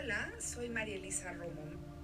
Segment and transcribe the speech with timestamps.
[0.00, 1.97] Hola, soy María Elisa Romo.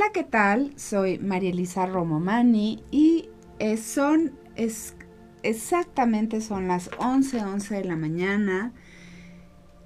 [0.00, 0.72] Hola, ¿qué tal?
[0.76, 3.28] Soy María Elisa Romomani y
[3.58, 4.94] eh, son es,
[5.42, 8.72] exactamente son las 11:11 11 de la mañana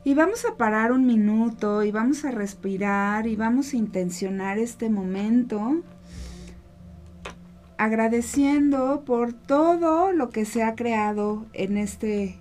[0.04, 4.88] y vamos a parar un minuto y vamos a respirar y vamos a intencionar este
[4.88, 5.82] momento
[7.76, 12.38] agradeciendo por todo lo que se ha creado en este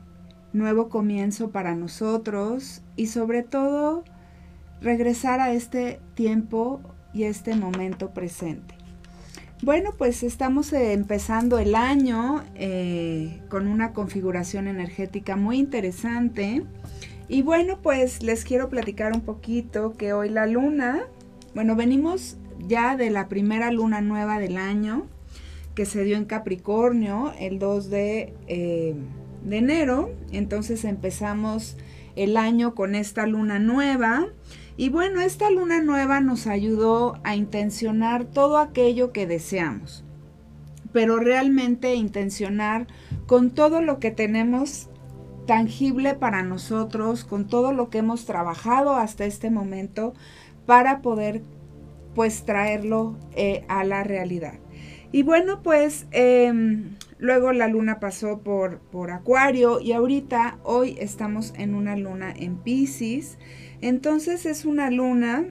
[0.54, 4.04] nuevo comienzo para nosotros y sobre todo
[4.80, 6.80] regresar a este tiempo
[7.14, 8.76] y este momento presente.
[9.62, 16.64] Bueno, pues estamos eh, empezando el año eh, con una configuración energética muy interesante.
[17.30, 21.04] Y bueno, pues les quiero platicar un poquito que hoy la luna,
[21.56, 22.36] bueno, venimos
[22.68, 25.08] ya de la primera luna nueva del año
[25.76, 28.96] que se dio en Capricornio el 2 de, eh,
[29.44, 30.12] de enero.
[30.32, 31.78] Entonces empezamos
[32.16, 34.28] el año con esta luna nueva.
[34.76, 40.04] Y bueno, esta luna nueva nos ayudó a intencionar todo aquello que deseamos,
[40.92, 42.88] pero realmente intencionar
[43.28, 44.90] con todo lo que tenemos
[45.46, 50.14] tangible para nosotros, con todo lo que hemos trabajado hasta este momento
[50.66, 51.44] para poder
[52.16, 54.56] pues traerlo eh, a la realidad.
[55.12, 61.54] Y bueno, pues em, luego la luna pasó por, por Acuario y ahorita hoy estamos
[61.56, 63.38] en una luna en Pisces.
[63.84, 65.48] Entonces es una luna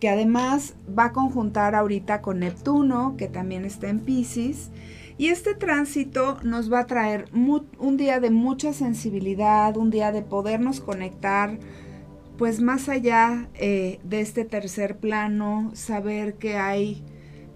[0.00, 4.70] que además va a conjuntar ahorita con Neptuno, que también está en Pisces.
[5.18, 10.22] Y este tránsito nos va a traer un día de mucha sensibilidad, un día de
[10.22, 11.58] podernos conectar,
[12.38, 17.04] pues más allá eh, de este tercer plano, saber que hay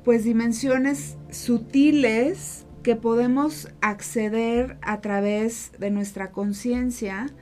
[0.05, 7.33] pues dimensiones sutiles que podemos acceder a través de nuestra conciencia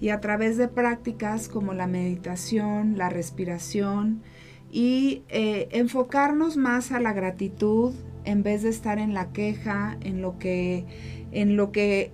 [0.00, 4.22] y a través de prácticas como la meditación, la respiración
[4.70, 7.94] y eh, enfocarnos más a la gratitud
[8.24, 10.84] en vez de estar en la queja, en lo que,
[11.30, 12.12] en lo que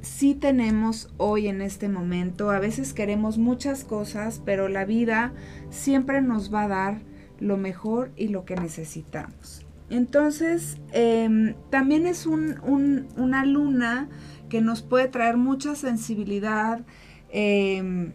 [0.00, 2.50] sí tenemos hoy en este momento.
[2.50, 5.32] A veces queremos muchas cosas, pero la vida
[5.70, 7.02] siempre nos va a dar
[7.40, 9.66] lo mejor y lo que necesitamos.
[9.90, 14.08] Entonces, em, también es una luna
[14.52, 16.84] que nos puede traer mucha sensibilidad,
[17.32, 18.12] Em,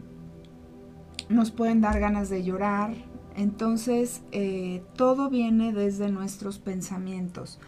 [1.27, 2.93] nos pueden dar ganas de llorar.
[3.35, 7.59] Entonces, eh, todo viene desde nuestros pensamientos.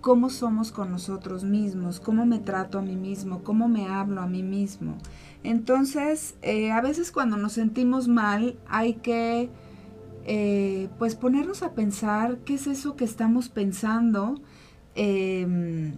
[0.00, 4.26] Cómo somos con nosotros mismos, cómo me trato a mí mismo, cómo me hablo a
[4.26, 4.96] mí mismo.
[5.42, 9.48] Entonces, eh, a veces cuando nos sentimos mal, hay que
[10.24, 14.40] eh, pues ponernos a pensar qué es eso que estamos pensando
[14.94, 15.94] em,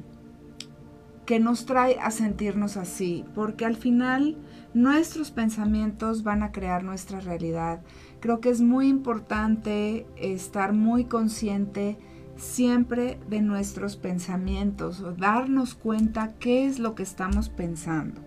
[1.31, 4.37] que nos trae a sentirnos así, porque al final
[4.75, 7.83] nuestros pensamientos van a crear nuestra realidad.
[8.19, 11.99] Creo que es muy importante estar muy consciente
[12.35, 18.21] siempre de nuestros pensamientos o darnos cuenta qué es lo que estamos pensando.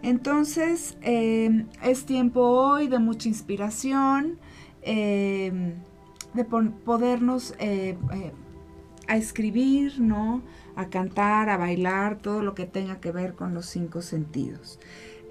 [0.00, 4.38] Entonces em, es tiempo hoy de mucha inspiración,
[4.80, 5.74] em,
[6.32, 8.32] de podernos eh, eh,
[9.08, 10.40] a escribir, ¿no?
[10.76, 14.78] A cantar, a bailar, todo lo que tenga que ver con los cinco sentidos.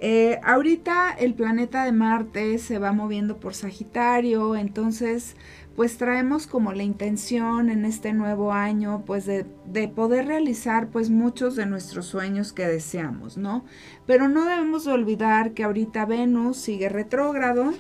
[0.02, 5.36] Eh, ahorita el planeta de Marte se va moviendo por Sagitario, entonces
[5.76, 9.46] pues traemos como la intención en este nuevo año pues de,
[9.88, 13.66] poder realizar pues muchos de nuestros sueños que deseamos, ¿no?
[14.06, 17.74] Pero no debemos olvidar que ahorita Venus sigue retrógrado,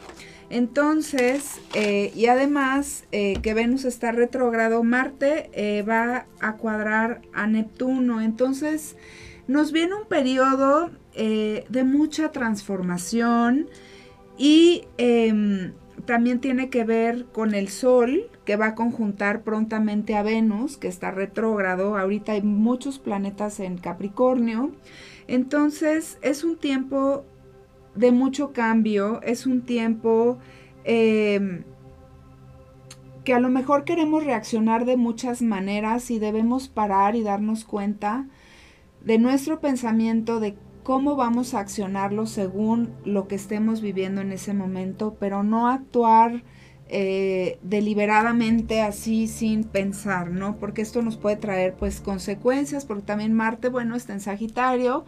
[0.50, 8.22] entonces, eh, y además eh, que Venus está retrógrado, Marte va a cuadrar a Neptuno,
[8.22, 8.96] entonces
[9.50, 13.68] nos viene un periodo eh, de mucha transformación
[14.38, 15.74] y em,
[16.06, 20.88] también tiene que ver con el Sol, que va a conjuntar prontamente a Venus, que
[20.88, 21.98] está retrógrado.
[21.98, 24.72] Ahorita hay muchos planetas en Capricornio.
[25.28, 27.26] Entonces es un tiempo
[27.96, 30.38] de mucho cambio, es un tiempo
[30.84, 31.64] em,
[33.24, 38.28] que a lo mejor queremos reaccionar de muchas maneras y debemos parar y darnos cuenta
[39.04, 44.54] de nuestro pensamiento, de cómo vamos a accionarlo según lo que estemos viviendo en ese
[44.54, 46.44] momento, pero no actuar
[46.88, 50.56] eh, deliberadamente así sin pensar, ¿no?
[50.58, 55.06] Porque esto nos puede traer pues consecuencias, porque también Marte, bueno, está en Sagitario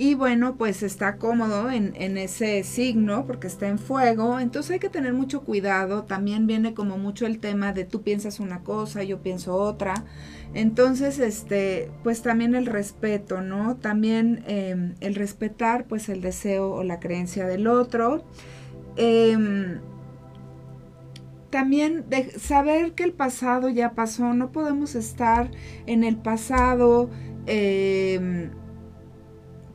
[0.00, 4.88] y bueno, pues está cómodo en, ese signo porque está en fuego, entonces hay que
[4.88, 9.20] tener mucho cuidado, también viene como mucho el tema de tú piensas una cosa, yo
[9.20, 10.06] pienso otra,
[10.54, 13.76] entonces, este, pues también el respeto, ¿no?
[13.76, 18.24] También em, el respetar pues el deseo o la creencia del otro.
[18.96, 19.36] Eh,
[21.50, 25.50] también de saber que el pasado ya pasó, no podemos estar
[25.84, 27.10] en el pasado
[27.46, 28.50] em,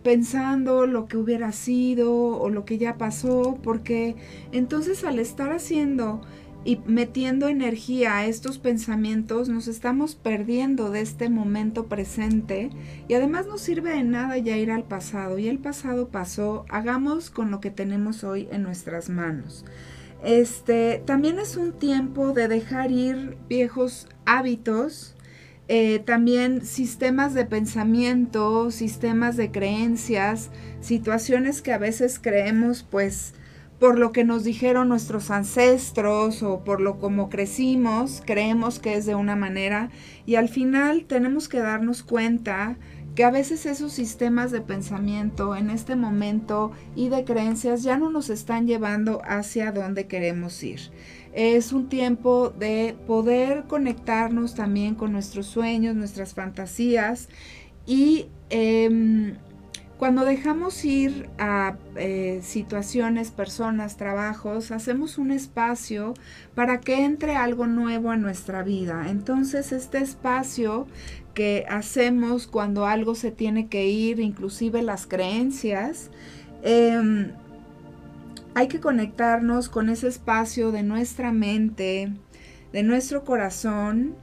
[0.05, 4.15] pensando lo que hubiera sido o lo que ya pasó, porque
[4.51, 6.21] entonces al estar haciendo
[6.63, 12.69] y metiendo energía a estos pensamientos, nos estamos perdiendo de este momento presente
[13.07, 15.39] y además no sirve de nada ya ir al pasado.
[15.39, 19.65] Y el pasado pasó, hagamos con lo que tenemos hoy en nuestras manos.
[20.23, 25.14] Este, también es un tiempo de dejar ir viejos hábitos,
[25.67, 33.33] eh, también sistemas de pensamiento, sistemas de creencias, situaciones que a veces creemos pues
[33.79, 39.05] por lo que nos dijeron nuestros ancestros o por lo como crecimos, creemos que es
[39.05, 39.89] de una manera
[40.25, 42.77] y al final tenemos que darnos cuenta
[43.15, 48.09] que a veces esos sistemas de pensamiento en este momento y de creencias ya no
[48.09, 50.91] nos están llevando hacia donde queremos ir.
[51.35, 57.27] Es un tiempo de poder conectarnos también con nuestros sueños, nuestras fantasías
[57.85, 59.35] y em,
[59.97, 66.13] cuando dejamos ir a eh, situaciones, personas, trabajos, hacemos un espacio
[66.53, 69.07] para que entre algo nuevo a nuestra vida.
[69.09, 70.87] Entonces este espacio
[71.33, 76.11] que hacemos cuando algo se tiene que ir, inclusive las creencias,
[76.63, 77.31] em,
[78.55, 82.13] hay que conectarnos con ese espacio de nuestra mente,
[82.71, 84.15] de nuestro corazón,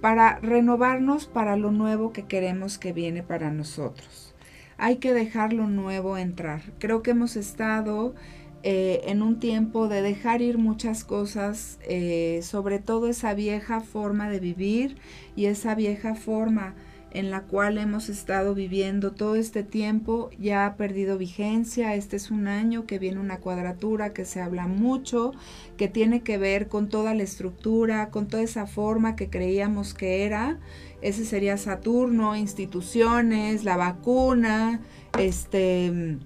[0.00, 4.34] para renovarnos para lo nuevo que queremos que viene para nosotros.
[4.78, 6.62] Hay que dejar lo nuevo entrar.
[6.78, 8.14] Creo que hemos estado
[8.62, 14.30] eh, en un tiempo de dejar ir muchas cosas, eh, sobre todo esa vieja forma
[14.30, 14.96] de vivir
[15.34, 16.74] y esa vieja forma
[17.14, 21.94] en la cual hemos estado viviendo todo este tiempo ya ha perdido vigencia.
[21.94, 25.32] Este es un año que viene una cuadratura que se habla mucho,
[25.76, 30.24] que tiene que ver con toda la estructura, con toda esa forma que creíamos que
[30.24, 30.58] era.
[31.02, 34.80] Ese sería Saturno, instituciones, la vacuna,
[35.18, 36.18] este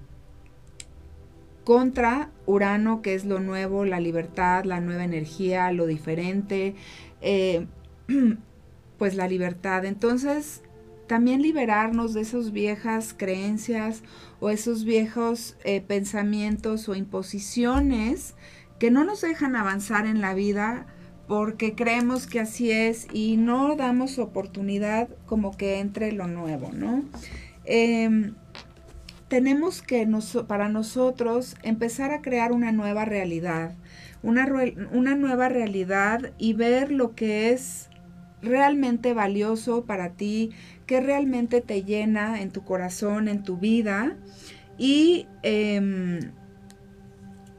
[1.65, 6.77] contra Urano, que es lo nuevo, la libertad, la nueva energía, lo diferente,
[7.21, 7.67] eh,
[8.99, 9.85] pues la libertad.
[9.85, 10.62] Entonces,
[11.06, 14.03] también liberarnos de esas viejas creencias
[14.41, 18.35] o esos viejos eh, pensamientos o imposiciones
[18.79, 20.87] que no nos dejan avanzar en la vida
[21.26, 27.03] porque creemos que así es y no damos oportunidad como que entre lo nuevo, ¿no?
[27.64, 28.35] Em,
[29.29, 30.06] tenemos que
[30.47, 33.75] para nosotros empezar a crear una nueva realidad,
[34.23, 34.47] una,
[34.93, 37.88] una nueva realidad y ver lo que es
[38.43, 40.50] realmente valioso para ti,
[40.87, 44.17] que realmente te llena en tu corazón, en tu vida.
[44.79, 46.21] Y em,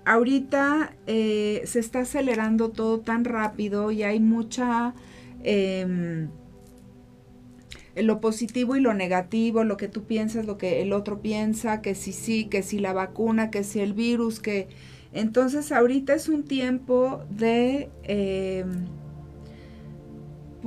[0.06, 4.94] ahorita eh, se está acelerando todo tan rápido y hay mucha...
[5.44, 6.30] Em,
[7.96, 11.96] lo positivo y lo negativo, lo que tú piensas, lo que el otro piensa, que
[11.96, 14.68] si sí, que si la vacuna, que si el virus, que...
[15.14, 17.90] Entonces ahorita es un tiempo de...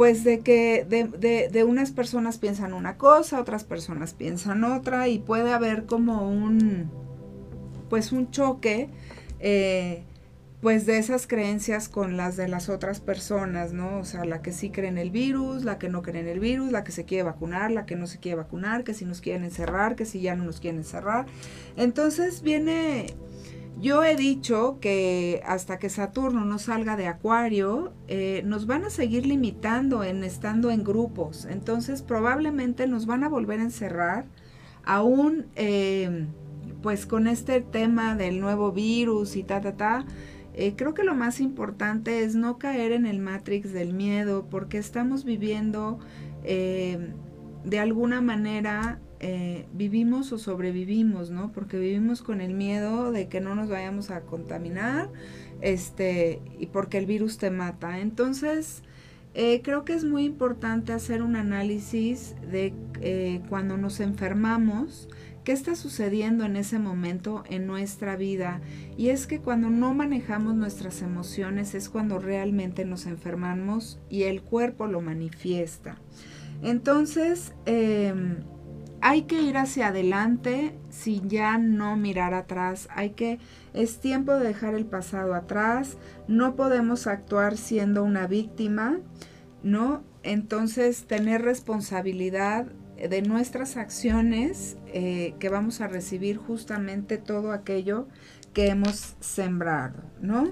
[0.00, 5.18] Pues de que de, de, unas personas piensan una cosa, otras personas piensan otra y
[5.18, 6.90] puede haber como un,
[7.90, 8.88] pues un choque
[9.40, 10.02] eh,
[10.62, 13.98] pues de esas creencias con las de las otras personas, ¿no?
[13.98, 16.40] O sea, la que sí cree en el virus, la que no cree en el
[16.40, 19.20] virus, la que se quiere vacunar, la que no se quiere vacunar, que si nos
[19.20, 21.26] quieren encerrar, que si ya no nos quieren encerrar.
[21.76, 23.08] Entonces viene,
[23.80, 28.90] yo he dicho que hasta que Saturno no salga de Acuario, eh, nos van a
[28.90, 31.46] seguir limitando en estando en grupos.
[31.46, 34.26] Entonces probablemente nos van a volver a encerrar,
[34.84, 36.26] aún eh,
[36.82, 40.04] pues con este tema del nuevo virus y ta, ta, ta
[40.54, 44.78] eh, creo que lo más importante es no caer en el matrix del miedo porque
[44.78, 45.98] estamos viviendo
[46.42, 51.52] de alguna manera eh, vivimos o sobrevivimos, ¿no?
[51.52, 55.08] Porque vivimos con el miedo de que no nos vayamos a contaminar,
[55.60, 58.00] este, y porque el virus te mata.
[58.00, 58.82] Entonces,
[59.34, 62.72] creo que es muy importante hacer un análisis de
[63.48, 65.08] cuando nos enfermamos,
[65.44, 68.60] qué está sucediendo en ese momento en nuestra vida.
[68.96, 74.42] Y es que cuando no manejamos nuestras emociones es cuando realmente nos enfermamos y el
[74.42, 75.96] cuerpo lo manifiesta.
[76.62, 78.36] Entonces, em,
[79.02, 82.88] hay que ir hacia adelante sin ya no mirar atrás.
[82.90, 83.38] Hay que,
[83.72, 85.96] es tiempo de dejar el pasado atrás.
[86.28, 88.98] No podemos actuar siendo una víctima,
[89.62, 90.02] ¿no?
[90.22, 92.66] Entonces, tener responsabilidad
[92.96, 98.06] de nuestras acciones eh, que vamos a recibir justamente todo aquello
[98.52, 100.50] que hemos sembrado, ¿no?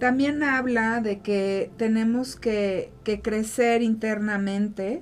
[0.00, 2.90] También habla de que tenemos que,
[3.22, 5.00] crecer internamente,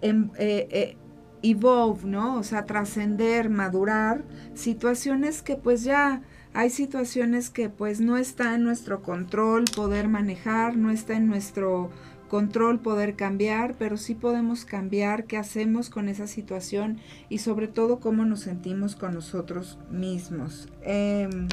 [0.00, 0.96] en, eh, eh,
[1.42, 2.36] evolve, ¿no?
[2.36, 6.22] O sea, trascender, madurar, situaciones que pues ya
[6.54, 11.90] hay situaciones que pues no está en nuestro control poder manejar, no está en nuestro
[12.28, 18.00] control poder cambiar, pero sí podemos cambiar qué hacemos con esa situación y sobre todo
[18.00, 20.68] cómo nos sentimos con nosotros mismos.
[20.82, 21.48] Em,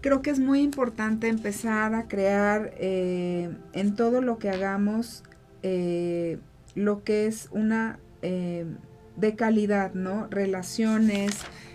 [0.00, 5.22] creo que es muy importante empezar a crear eh, en todo lo que hagamos
[5.62, 6.40] eh,
[6.74, 8.76] lo que es una em,
[9.16, 10.26] de calidad, ¿no?
[10.28, 11.32] Relaciones,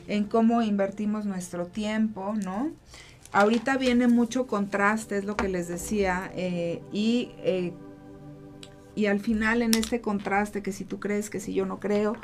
[0.08, 2.72] en cómo invertimos nuestro tiempo, ¿no?
[3.32, 7.74] Ahorita viene mucho contraste, es lo que les decía, eh, y, eh,
[8.96, 12.16] y al final en este contraste, que si tú crees, que si yo no creo,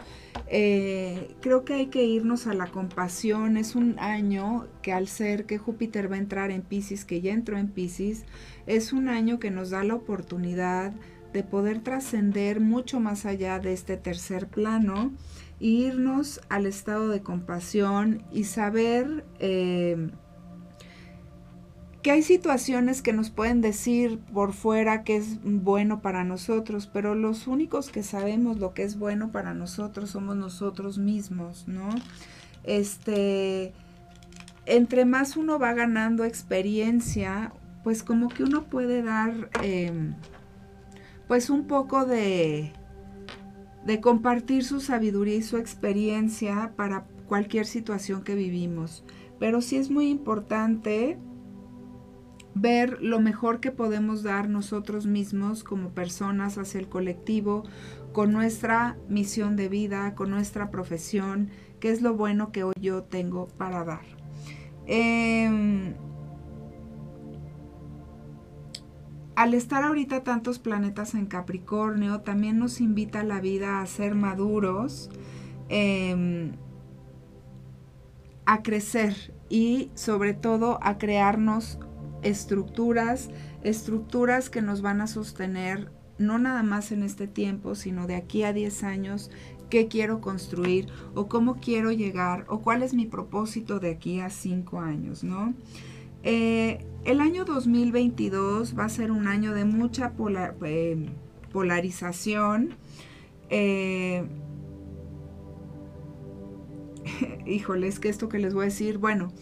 [0.47, 3.57] eh, creo que hay que irnos a la compasión.
[3.57, 7.33] Es un año que al ser que Júpiter va a entrar en Pisces, que ya
[7.33, 8.23] entró en Pisces,
[8.65, 10.93] es un año que nos da la oportunidad
[11.33, 15.11] de poder trascender mucho más allá de este tercer plano,
[15.59, 19.23] e irnos al estado de compasión y saber
[22.03, 27.15] que hay situaciones que nos pueden decir por fuera que es bueno para nosotros, pero
[27.15, 31.89] los únicos que sabemos lo que es bueno para nosotros somos nosotros mismos, ¿no?
[32.65, 33.71] Este,
[34.65, 37.53] entre más uno va ganando experiencia,
[37.85, 40.13] pues como que uno puede dar, em,
[41.27, 42.73] pues un poco de,
[43.85, 49.03] de compartir su sabiduría y su experiencia para cualquier situación que vivimos.
[49.39, 51.17] Pero sí es muy importante
[52.55, 57.63] ver lo mejor que podemos dar nosotros mismos como personas hacia el colectivo,
[58.11, 61.49] con nuestra misión de vida, con nuestra profesión,
[61.79, 64.05] qué es lo bueno que hoy yo tengo para dar.
[64.85, 65.95] Em,
[69.35, 75.09] al estar ahorita tantos planetas en Capricornio, también nos invita la vida a ser maduros,
[75.69, 76.51] em,
[78.45, 81.79] a crecer y sobre todo a crearnos
[82.21, 83.29] estructuras,
[83.63, 88.43] estructuras que nos van a sostener no nada más en este tiempo, sino de aquí
[88.43, 89.31] a 10 años,
[89.69, 94.29] qué quiero construir o cómo quiero llegar o cuál es mi propósito de aquí a
[94.29, 95.53] 5 años, ¿no?
[96.23, 100.13] Eh, el año 2022 va a ser un año de mucha
[100.65, 101.09] eh,
[101.51, 102.75] polarización.
[103.49, 104.23] Eh,
[107.45, 109.33] híjole, es que esto que les voy a decir, bueno,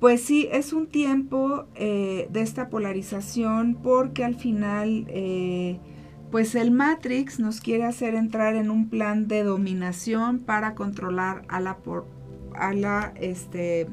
[0.00, 5.06] pues sí, es un tiempo eh, de esta polarización porque al final,
[6.30, 11.58] pues el Matrix nos quiere hacer entrar en un plan de dominación para controlar a
[11.58, 11.78] la,
[12.54, 13.88] a la este,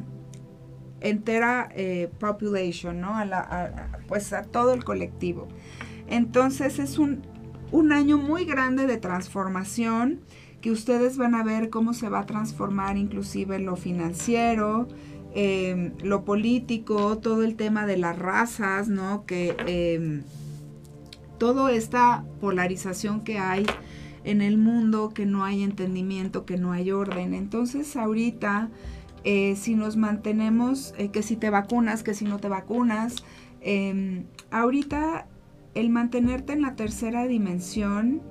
[1.10, 3.16] entera eh, population, ¿no?
[3.16, 5.48] A la, pues a todo el colectivo.
[6.08, 7.22] Entonces es un,
[7.72, 10.22] un año muy grande de transformación
[10.62, 14.88] que ustedes van a ver cómo se va a transformar inclusive lo financiero,
[15.38, 19.26] Em, lo político, todo el tema de las razas, ¿no?
[19.26, 20.22] Que eh,
[21.38, 23.66] toda esta polarización que hay
[24.24, 27.34] en el mundo, que no hay entendimiento, que no hay orden.
[27.34, 28.70] Entonces ahorita,
[29.26, 33.16] eh, si nos mantenemos, eh, que si te vacunas, que si no te vacunas,
[33.62, 35.28] em, ahorita
[35.74, 38.22] el mantenerte en la tercera dimensión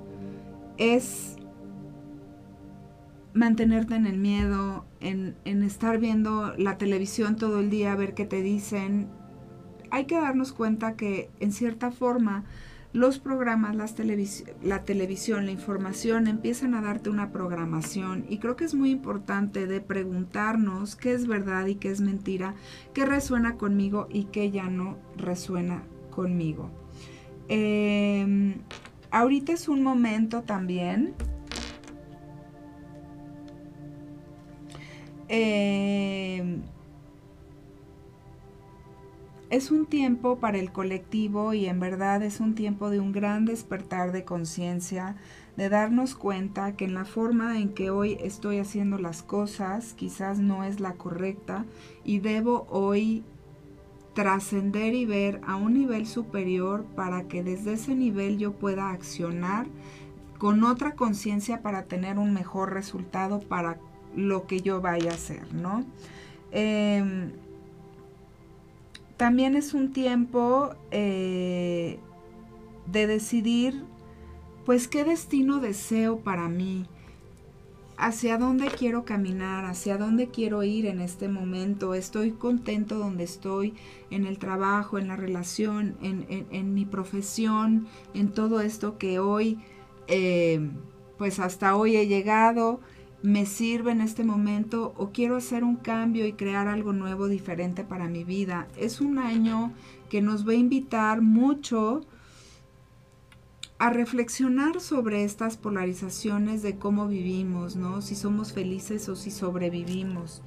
[0.77, 1.35] es
[3.33, 8.25] mantenerte en el miedo, en, estar viendo la televisión todo el día, a ver qué
[8.25, 9.09] te dicen.
[9.91, 12.45] Hay que darnos cuenta que en cierta forma
[12.95, 18.73] los programas, la televisión, la información empiezan a darte una programación y creo que es
[18.73, 22.55] muy importante de preguntarnos qué es verdad y qué es mentira,
[22.93, 26.71] qué resuena conmigo y qué ya no resuena conmigo.
[27.49, 28.61] Em,
[29.11, 31.15] ahorita es un momento también
[35.27, 36.59] Eh,
[39.55, 43.45] es un tiempo para el colectivo y en verdad es un tiempo de un gran
[43.45, 45.15] despertar de conciencia,
[45.55, 50.39] de darnos cuenta que en la forma en que hoy estoy haciendo las cosas quizás
[50.39, 51.63] no es la correcta
[52.03, 53.23] y debo hoy
[54.13, 59.67] trascender y ver a un nivel superior para que desde ese nivel yo pueda accionar
[60.37, 63.77] con otra conciencia para tener un mejor resultado para
[64.17, 65.85] lo que yo vaya a hacer, ¿no?
[66.51, 67.31] Em,
[69.17, 71.99] también es un tiempo eh,
[72.87, 73.85] de decidir,
[74.65, 76.85] pues, qué destino deseo para mí,
[77.97, 81.93] hacia dónde quiero caminar, hacia dónde quiero ir en este momento.
[81.93, 83.73] Estoy contento donde estoy,
[84.09, 89.59] en el trabajo, en la relación, en, mi profesión, en todo esto que hoy,
[90.07, 90.71] eh,
[91.17, 92.81] pues hasta hoy he llegado
[93.21, 97.83] me sirve en este momento o quiero hacer un cambio y crear algo nuevo, diferente
[97.83, 98.67] para mi vida.
[98.77, 99.73] Es un año
[100.09, 102.01] que nos va a invitar mucho
[103.77, 108.01] a reflexionar sobre estas polarizaciones de cómo vivimos, ¿no?
[108.01, 110.41] Si somos felices o si sobrevivimos.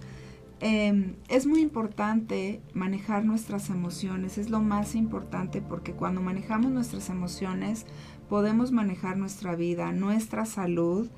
[0.60, 7.10] Em, es muy importante manejar nuestras emociones, es lo más importante porque cuando manejamos nuestras
[7.10, 7.86] emociones
[8.28, 11.08] podemos manejar nuestra vida, nuestra salud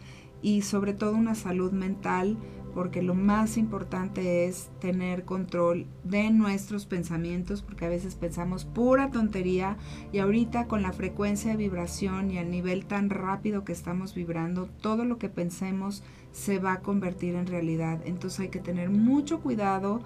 [0.43, 2.37] y sobre todo una salud mental,
[2.75, 9.11] porque lo más importante es tener control de nuestros pensamientos, porque a veces pensamos pura
[9.11, 9.77] tontería
[10.13, 14.69] y ahorita con la frecuencia de vibración y el nivel tan rápido que estamos vibrando,
[14.81, 18.01] todo lo que pensemos se va a convertir en realidad.
[18.05, 20.01] Entonces hay que tener mucho cuidado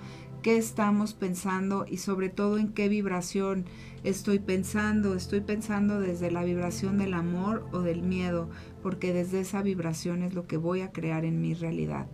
[0.44, 3.64] qué estamos pensando y sobre todo en qué vibración
[4.02, 5.14] estoy pensando.
[5.14, 8.50] Estoy pensando desde la vibración del amor o del miedo,
[8.82, 12.08] porque desde esa vibración es lo que voy a crear en mi realidad.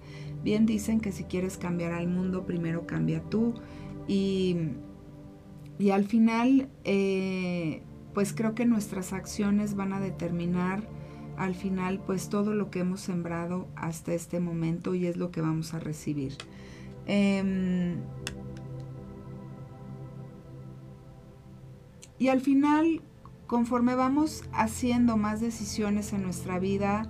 [0.45, 3.55] Bien dicen que si quieres cambiar al mundo, primero cambia tú.
[4.07, 4.57] Y,
[5.81, 7.83] y al final, eh,
[8.15, 10.89] pues creo que nuestras acciones van a determinar
[11.37, 15.41] al final pues todo lo que hemos sembrado hasta este momento y es lo que
[15.41, 16.37] vamos a recibir.
[17.13, 17.97] Em,
[22.21, 23.01] y al final,
[23.47, 27.09] conforme vamos haciendo más decisiones en nuestra vida,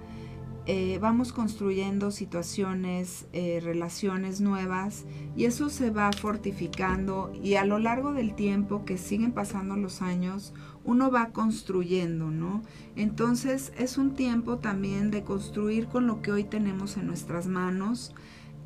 [0.66, 7.80] eh, vamos construyendo situaciones, eh, relaciones nuevas y eso se va fortificando y a lo
[7.80, 12.62] largo del tiempo que siguen pasando los años, uno va construyendo, ¿no?
[12.94, 18.14] Entonces es un tiempo también de construir con lo que hoy tenemos en nuestras manos.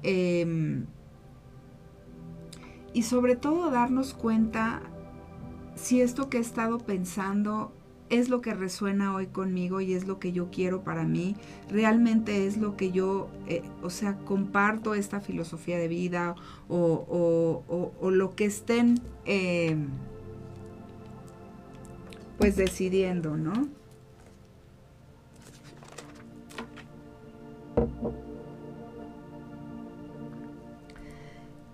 [0.02, 0.84] Em,
[2.92, 4.82] y sobre todo darnos cuenta
[5.76, 7.72] si esto que he estado pensando
[8.10, 11.36] es lo que resuena hoy conmigo y es lo que yo quiero para mí,
[11.70, 16.34] realmente es lo que yo, eh, o sea, comparto esta filosofía de vida
[16.68, 17.62] o,
[18.00, 19.88] lo que estén em,
[22.38, 23.68] pues decidiendo, ¿no?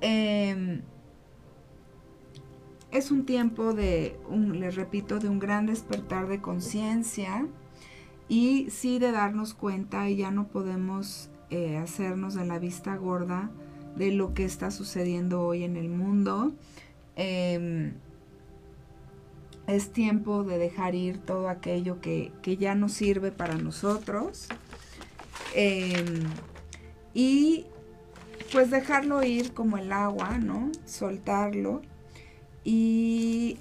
[0.03, 0.81] Eh,
[2.93, 7.47] es un tiempo de, un, les repito, de un gran despertar de conciencia
[8.29, 13.51] y sí de darnos cuenta y ya no podemos eh, hacernos de la vista gorda
[13.97, 16.53] de lo que está sucediendo hoy en el mundo.
[17.17, 17.95] Em,
[19.67, 24.49] es tiempo de dejar ir todo aquello que, ya no sirve para nosotros.
[25.55, 26.25] Em,
[27.15, 27.67] y
[28.53, 30.71] pues dejarlo ir como el agua, ¿no?
[30.85, 31.83] Soltarlo
[32.65, 33.59] y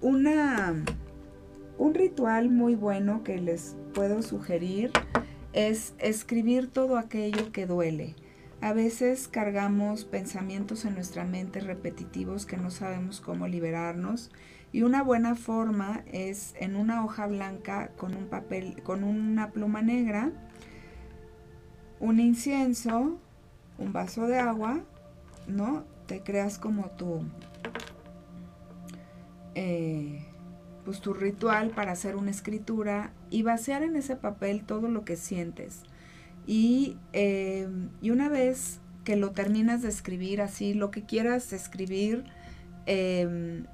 [0.00, 0.74] una,
[1.78, 4.90] un ritual muy bueno que les puedo sugerir
[5.52, 8.14] es escribir todo aquello que duele.
[8.60, 14.30] A veces cargamos pensamientos en nuestra mente repetitivos que no sabemos cómo liberarnos
[14.72, 19.82] y una buena forma es en una hoja blanca con un papel con una pluma
[19.82, 20.30] negra,
[22.00, 23.18] un incienso,
[23.78, 24.80] un vaso de agua,
[25.46, 25.84] ¿no?
[26.06, 27.22] Te creas como tu
[29.54, 30.24] eh,
[30.84, 35.16] pues tu ritual para hacer una escritura y vaciar en ese papel todo lo que
[35.16, 35.82] sientes.
[36.46, 37.68] Y, eh,
[38.00, 42.24] y una vez que lo terminas de escribir así, lo que quieras escribir,
[42.86, 43.66] em,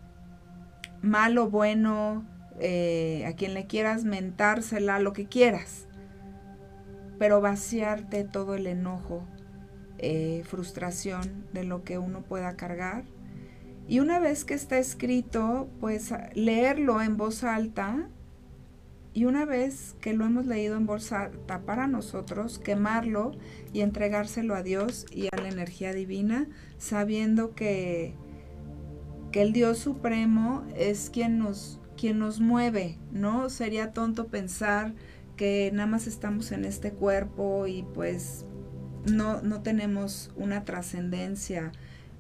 [1.03, 2.25] malo, bueno,
[2.59, 5.87] eh, a quien le quieras mentársela, lo que quieras,
[7.19, 9.27] pero vaciarte todo el enojo,
[10.45, 13.05] frustración de lo que uno pueda cargar
[13.89, 18.09] y una vez que está escrito, pues leerlo en voz alta.
[19.15, 23.33] Y una vez que lo hemos leído en voz alta para nosotros, quemarlo
[23.73, 28.15] y entregárselo a Dios y a la energía divina, sabiendo que,
[29.33, 33.49] que el Dios Supremo es quien nos, quien nos mueve, ¿no?
[33.49, 34.95] Sería tonto pensar
[35.37, 38.45] que nada más estamos en este cuerpo y pues
[39.11, 41.73] no, no tenemos una trascendencia,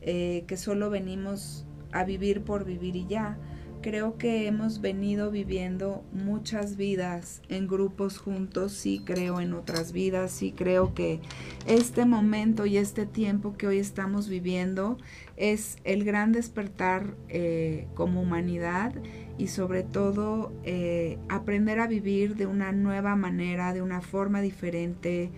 [0.08, 3.38] eh, que solo venimos a vivir por vivir y ya.
[3.82, 10.30] Creo que hemos venido viviendo muchas vidas en grupos juntos, sí creo en otras vidas,
[10.30, 11.20] sí creo que
[11.66, 14.96] este momento y este tiempo que hoy estamos viviendo
[15.36, 18.94] es el gran despertar eh, como humanidad
[19.38, 25.30] y sobre todo eh, aprender a vivir de una nueva manera, de una forma diferente,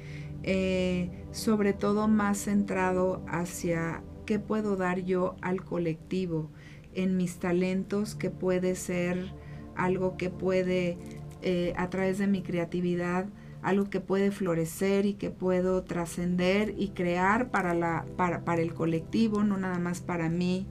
[1.32, 6.50] sobre todo más centrado hacia qué puedo dar yo al colectivo
[6.92, 9.32] en mis talentos, que puede ser
[9.74, 10.98] algo que puede,
[11.40, 13.24] eh, a través de mi creatividad,
[13.62, 18.74] algo que puede florecer y que puedo trascender y crear para, la, para, para, el
[18.74, 20.66] colectivo, no nada más para mí.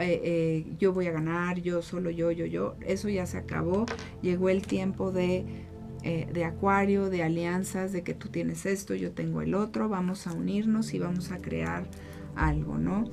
[0.00, 2.74] Eh, yo voy a ganar, yo solo yo, yo, yo.
[2.84, 3.86] Eso ya se acabó.
[4.20, 5.46] Llegó el tiempo de
[6.02, 10.28] eh, de acuario, de alianzas, de que tú tienes esto, yo tengo el otro, vamos
[10.28, 11.84] a unirnos y vamos a crear
[12.36, 13.04] algo, ¿no?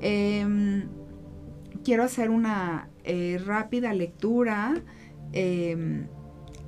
[0.00, 0.88] Em,
[1.84, 4.82] quiero hacer una eh, rápida lectura
[5.32, 6.06] em,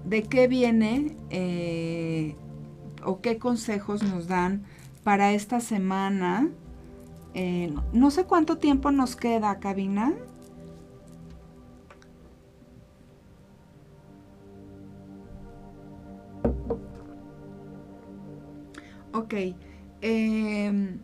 [0.05, 2.37] de qué viene eh,
[3.05, 4.64] o qué consejos nos dan
[5.05, 6.51] para esta semana.
[7.92, 10.14] no sé cuánto tiempo nos queda, cabina.
[19.16, 19.35] Ok.
[20.03, 21.01] Em,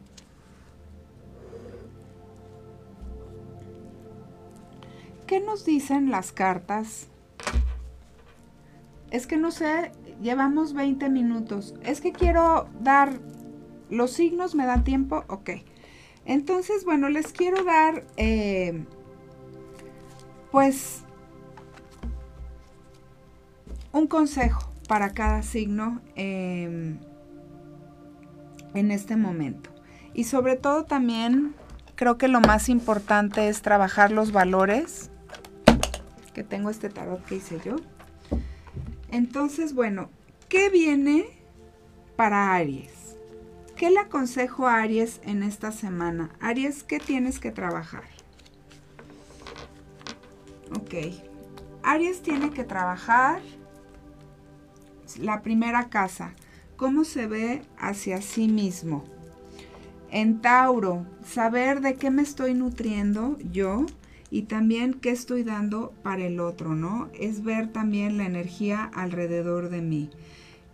[5.32, 7.08] ¿Qué nos dicen las cartas?
[9.10, 9.90] Es que no sé,
[10.20, 11.74] llevamos 20 minutos.
[11.82, 13.18] Es que quiero dar
[13.88, 15.24] los signos, ¿me da tiempo?
[15.28, 15.52] Ok.
[16.26, 18.84] Entonces, bueno, les quiero dar, em,
[20.50, 21.02] pues,
[23.90, 26.02] un consejo para cada signo.
[26.14, 26.98] Eh,
[28.74, 29.70] en este momento.
[30.12, 31.54] Y sobre todo también
[31.94, 35.11] creo que lo más importante es trabajar los valores,
[36.32, 37.76] que tengo este tarot que hice yo.
[39.10, 40.10] Entonces, bueno,
[40.48, 41.26] ¿qué viene
[42.16, 43.16] para Aries?
[43.76, 46.30] ¿Qué le aconsejo a Aries en esta semana?
[46.40, 48.04] Aries, ¿qué tienes que trabajar?
[50.70, 50.94] Ok.
[51.82, 53.40] Aries tiene que trabajar
[55.18, 56.32] la primera casa
[56.76, 59.04] cómo se ve hacia sí mismo.
[60.10, 63.86] En Tauro, saber de qué me estoy nutriendo yo
[64.32, 67.10] y también qué estoy dando para el otro, ¿no?
[67.12, 70.08] Es ver también la energía alrededor de mí.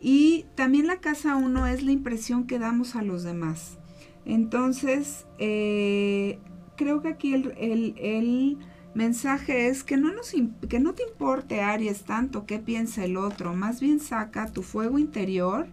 [0.00, 3.76] Y también la casa uno es la impresión que damos a los demás.
[4.24, 6.38] Entonces, eh,
[6.76, 8.58] creo que aquí el, el,
[8.94, 10.32] mensaje es que no, nos,
[10.68, 13.54] que no te importe, Aries, tanto qué piensa el otro.
[13.54, 15.66] Más bien saca tu fuego interior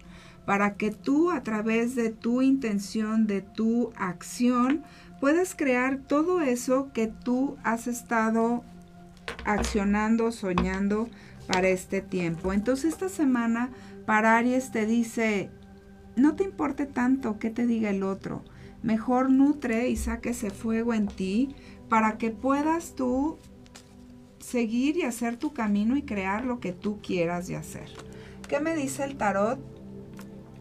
[0.48, 4.84] para que tú a través de tu intención, de tu acción,
[5.20, 8.64] puedas crear todo eso que tú has estado
[9.46, 11.10] accionando, soñando
[11.48, 12.54] para este tiempo.
[12.54, 13.72] Entonces esta semana
[14.06, 15.50] para Aries te dice,
[16.16, 18.44] no te importe tanto qué te diga el otro,
[18.84, 21.56] mejor nutre y saque ese fuego en ti
[21.90, 23.38] para que puedas tú
[24.40, 27.90] seguir y hacer tu camino y crear lo que tú quieras de hacer.
[28.48, 29.60] ¿Qué me dice el tarot?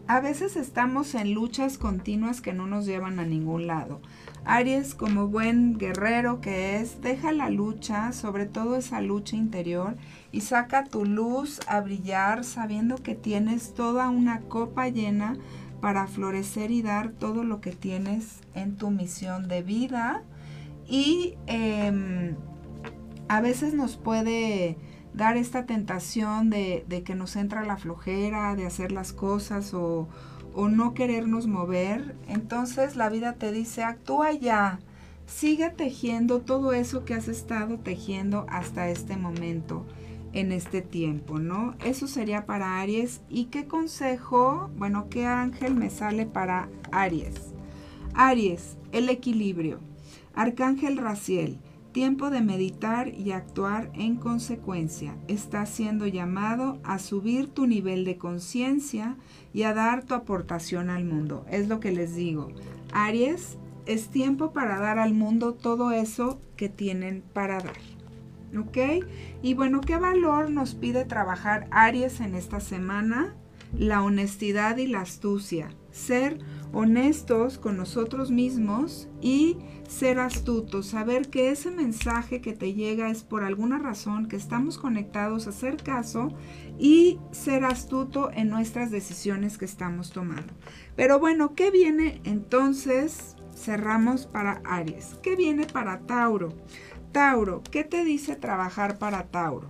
[0.07, 4.01] A veces estamos en luchas continuas que no nos llevan a ningún lado.
[4.45, 9.97] Aries, como buen guerrero que es, deja la lucha, sobre todo esa lucha interior,
[10.31, 15.35] y saca tu luz a brillar sabiendo que tienes toda una copa llena
[15.81, 20.23] para florecer y dar todo lo que tienes en tu misión de vida.
[20.87, 22.35] Y em,
[23.27, 24.77] a veces nos puede
[25.13, 30.07] dar esta tentación de, que nos entra la flojera, de hacer las cosas o,
[30.55, 34.79] o no querernos mover, entonces la vida te dice, actúa ya,
[35.27, 39.85] sigue tejiendo todo eso que has estado tejiendo hasta este momento,
[40.35, 41.75] en este tiempo, ¿no?
[41.83, 43.21] Eso sería para Aries.
[43.29, 47.53] ¿Y qué consejo, bueno, qué ángel me sale para Aries?
[48.13, 49.79] Aries, el equilibrio.
[50.35, 51.57] Arcángel Raciel.
[51.93, 55.15] Tiempo de meditar y actuar en consecuencia.
[55.29, 59.15] Estás siendo llamado a subir tu nivel de conciencia
[59.55, 61.45] y a dar tu aportación al mundo.
[61.49, 62.49] Es lo que les digo.
[62.93, 67.77] Aries, es tiempo para dar al mundo todo eso que tienen para dar.
[68.55, 69.05] ¿Ok?
[69.41, 73.33] Y bueno, ¿qué valor nos pide trabajar Aries en esta semana?
[73.77, 75.69] la honestidad y la astucia.
[75.91, 76.39] Ser
[76.75, 79.57] honestos con nosotros mismos y
[79.87, 84.77] ser astutos, saber que ese mensaje que te llega es por alguna razón, que estamos
[84.77, 86.33] conectados, hacer caso
[86.77, 90.53] y ser astuto en nuestras decisiones que estamos tomando.
[90.97, 93.37] Pero bueno, ¿qué viene entonces?
[93.55, 95.15] Cerramos para Aries.
[95.23, 96.49] ¿Qué viene para Tauro?
[97.13, 99.69] Tauro, ¿qué te dice trabajar para Tauro?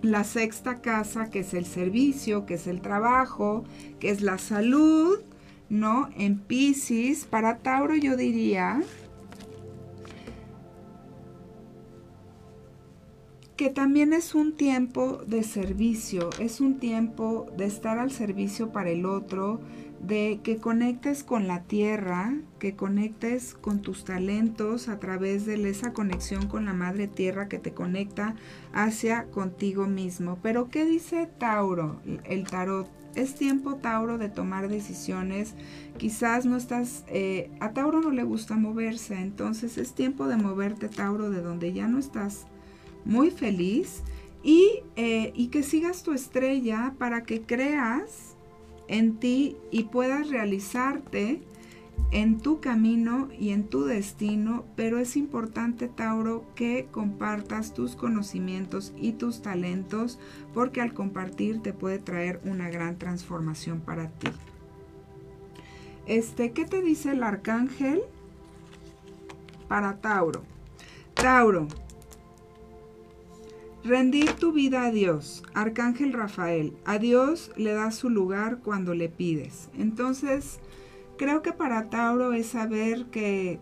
[0.00, 3.64] La sexta casa, que es el servicio, que es el trabajo,
[3.98, 5.18] que es la salud,
[5.74, 6.08] ¿no?
[6.16, 8.80] En Pisces, para Tauro yo diría
[13.56, 18.90] que también es un tiempo de servicio, es un tiempo de estar al servicio para
[18.90, 19.60] el otro,
[20.00, 25.92] de que conectes con la tierra, que conectes con tus talentos a través de esa
[25.92, 28.36] conexión con la madre tierra que te conecta
[28.72, 30.38] hacia contigo mismo.
[30.42, 33.03] Pero ¿qué dice Tauro, el tarot?
[33.14, 35.54] Es tiempo, Tauro, de tomar decisiones.
[35.98, 37.04] Quizás no estás...
[37.08, 41.72] Eh, a Tauro no le gusta moverse, entonces es tiempo de moverte, Tauro, de donde
[41.72, 42.46] ya no estás
[43.04, 44.02] muy feliz
[44.42, 48.34] y, eh, y que sigas tu estrella para que creas
[48.88, 51.40] en ti y puedas realizarte
[52.10, 58.92] en tu camino y en tu destino, pero es importante, Tauro, que compartas tus conocimientos
[58.96, 60.18] y tus talentos,
[60.52, 64.28] porque al compartir te puede traer una gran transformación para ti.
[66.06, 68.02] Este, ¿qué te dice el arcángel
[69.68, 70.42] para Tauro?
[71.14, 71.66] Tauro,
[73.84, 75.42] Rendir tu vida a Dios.
[75.52, 76.74] Arcángel Rafael.
[76.86, 79.68] A Dios le das su lugar cuando le pides.
[79.76, 80.58] Entonces,
[81.16, 83.60] creo que para Tauro es saber que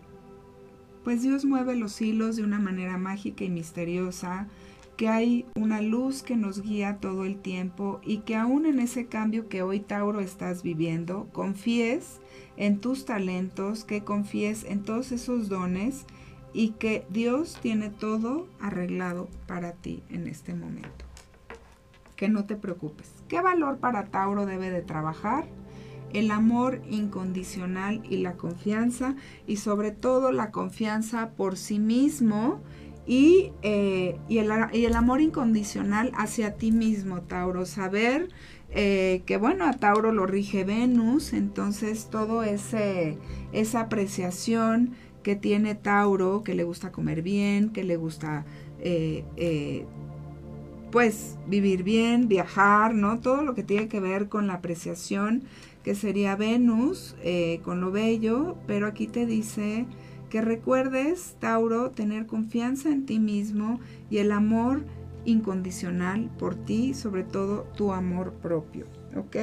[1.03, 4.47] pues Dios mueve los hilos de una manera mágica y misteriosa,
[4.95, 9.07] que hay una luz que nos guía todo el tiempo y que aún en ese
[9.07, 12.19] cambio que hoy Tauro estás viviendo, confíes
[12.57, 16.05] en tus talentos, que confíes en todos esos dones
[16.53, 21.05] y que Dios tiene todo arreglado para ti en este momento.
[22.15, 23.11] Que no te preocupes.
[23.27, 25.47] ¿Qué valor para Tauro debe de trabajar?
[26.13, 29.15] El amor incondicional y la confianza
[29.47, 32.61] y sobre todo la confianza por sí mismo
[33.05, 37.65] y, eh, y, el, amor incondicional hacia ti mismo, Tauro.
[37.65, 38.29] Saber
[38.69, 43.17] eh, que bueno, a Tauro lo rige Venus, entonces todo ese,
[43.51, 48.45] esa apreciación que tiene Tauro, que le gusta comer bien, que le gusta
[48.79, 49.85] eh,
[50.91, 53.19] pues vivir bien, viajar, ¿no?
[53.19, 55.43] Todo lo que tiene que ver con la apreciación,
[55.83, 59.85] que sería Venus, eh, con lo bello, pero aquí te dice
[60.29, 64.83] que recuerdes, Tauro, tener confianza en ti mismo y el amor
[65.25, 69.37] incondicional por ti, sobre todo tu amor propio, ¿ok?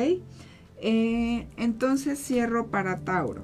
[0.82, 3.42] entonces cierro para Tauro.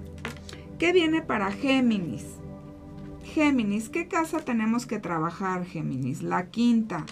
[0.79, 2.25] ¿Qué viene para Géminis?
[3.25, 6.23] Géminis, ¿qué casa tenemos que trabajar, Géminis?
[6.23, 7.05] La quinta.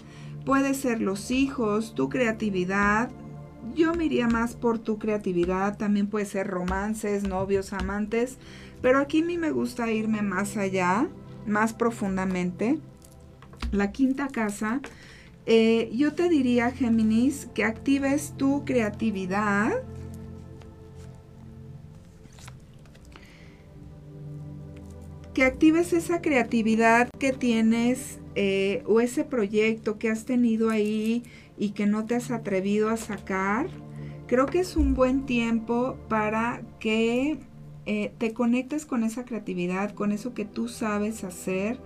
[0.44, 3.11] Puede ser los hijos, tu creatividad.
[3.74, 5.77] Yo me iría más por tu creatividad.
[5.77, 8.38] También puede ser romances, novios, amantes.
[8.83, 11.09] Pero aquí a mí me gusta irme más allá,
[11.46, 12.79] más profundamente.
[13.72, 14.81] La quinta casa.
[15.46, 19.83] Eh, yo te diría, Géminis, que actives tu creatividad
[25.35, 31.24] que actives esa creatividad que tienes eh, o ese proyecto que has tenido ahí
[31.59, 33.67] y que no te has atrevido a sacar.
[34.27, 37.38] Creo que es un buen tiempo para que
[37.87, 41.79] eh, te conectes con esa creatividad, con eso que tú sabes hacer,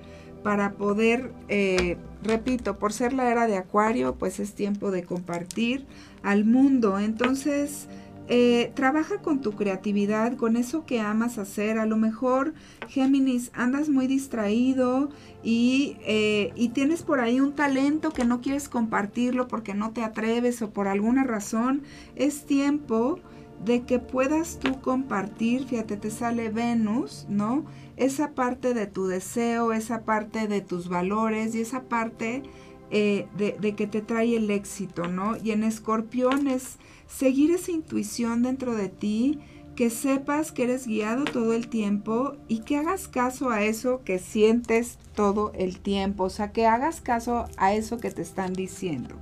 [0.42, 5.84] para poder, eh, repito, por ser la era de Acuario, pues es tiempo de compartir
[6.22, 6.98] al mundo.
[6.98, 7.88] Entonces,
[8.30, 11.78] eh, trabaja con tu creatividad, con eso que amas hacer.
[11.78, 12.52] A lo mejor,
[12.86, 15.08] Géminis, andas muy distraído
[15.42, 20.04] y, eh, y, tienes por ahí un talento que no quieres compartirlo porque no te
[20.04, 21.82] atreves o por alguna razón.
[22.16, 23.18] Es tiempo
[23.64, 27.64] de que puedas tú compartir, fíjate, te sale Venus, ¿no?
[27.96, 32.42] Esa parte de tu deseo, esa parte de tus valores y esa parte
[32.90, 35.36] eh, de, de, que te trae el éxito, ¿no?
[35.42, 36.78] Y en escorpión es
[37.08, 39.40] seguir esa intuición dentro de ti,
[39.74, 44.18] que sepas que eres guiado todo el tiempo y que hagas caso a eso que
[44.18, 49.14] sientes todo el tiempo, o sea, que hagas caso a eso que te están diciendo.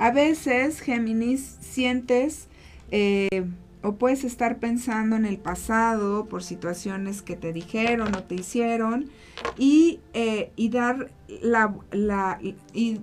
[0.00, 2.46] A veces, Géminis, sientes
[2.90, 3.44] eh,
[3.82, 9.10] o puedes estar pensando en el pasado por situaciones que te dijeron o te hicieron
[9.58, 12.54] y, eh, dar la, y,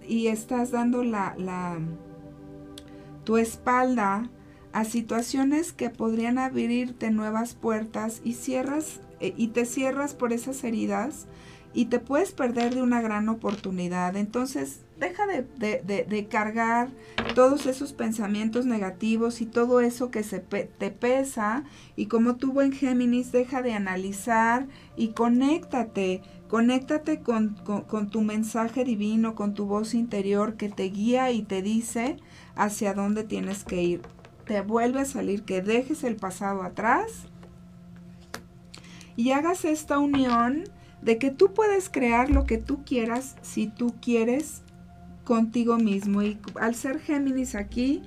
[0.08, 1.78] y, estás dando la, la
[3.29, 4.27] tu espalda
[4.73, 10.63] a situaciones que podrían abrirte nuevas puertas y cierras eh, y te cierras por esas
[10.63, 11.27] heridas
[11.71, 14.15] y te puedes perder de una gran oportunidad.
[14.15, 16.89] Entonces, deja de, cargar
[17.35, 21.63] todos esos pensamientos negativos y todo eso que se te pesa.
[21.95, 26.21] Y como tú, buen Géminis, deja de analizar y conéctate.
[26.47, 31.62] Conéctate con, con tu mensaje divino, con tu voz interior que te guía y te
[31.62, 32.17] dice
[32.55, 34.01] hacia dónde tienes que ir.
[34.45, 37.27] Te vuelve a salir, que dejes el pasado atrás
[39.19, 40.63] y hagas esta unión
[41.01, 44.62] de que tú puedes crear lo que tú quieras si tú quieres
[45.29, 46.23] contigo mismo.
[46.23, 48.01] Y al ser Géminis aquí,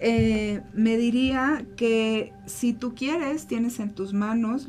[0.00, 4.68] eh, me diría que si tú quieres, tienes en tus manos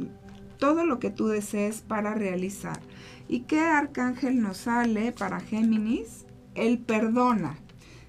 [0.58, 2.80] todo lo que tú desees para realizar.
[3.28, 6.26] ¿Y qué arcángel nos sale para Géminis?
[6.56, 7.60] El perdona.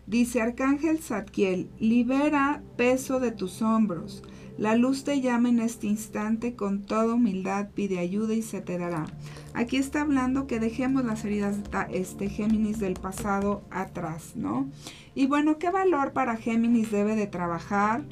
[0.07, 4.23] Dice Arcángel Zadkiel, libera peso de tus hombros.
[4.61, 8.77] La luz te llama en este instante, con toda humildad pide ayuda y se te
[8.77, 9.07] dará.
[9.55, 11.57] Aquí está hablando que dejemos las heridas
[11.91, 14.69] este, Géminis del pasado atrás, ¿no?
[15.15, 18.03] Y bueno, ¿qué valor para Géminis debe de trabajar?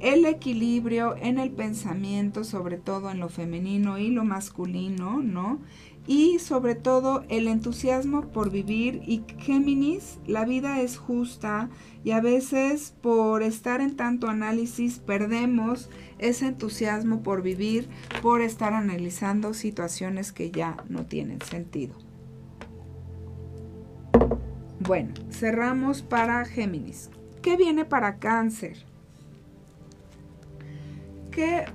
[0.00, 5.60] El equilibrio en el pensamiento, sobre todo en lo femenino y lo masculino, ¿no?
[6.08, 11.68] Y sobre todo el entusiasmo por vivir y Géminis, la vida es justa
[12.02, 17.90] y a veces por estar en tanto análisis perdemos ese entusiasmo por vivir,
[18.22, 21.94] por estar analizando situaciones que ya no tienen sentido.
[24.80, 27.10] Bueno, cerramos para Géminis.
[27.42, 28.87] ¿Qué viene para cáncer?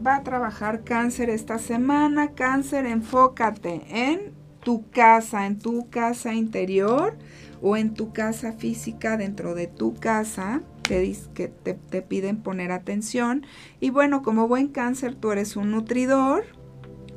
[0.06, 2.32] Va a trabajar cáncer esta semana.
[2.32, 7.18] Cáncer, enfócate en tu casa, en tu casa interior
[7.62, 13.46] o en tu casa física, dentro de tu casa, que, que te, piden poner atención.
[13.80, 16.46] Y bueno, como buen cáncer, tú eres un nutridor.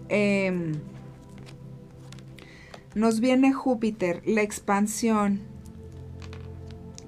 [0.08, 0.74] Em,
[2.94, 5.40] nos viene Júpiter, la expansión.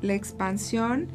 [0.02, 1.08] La expansión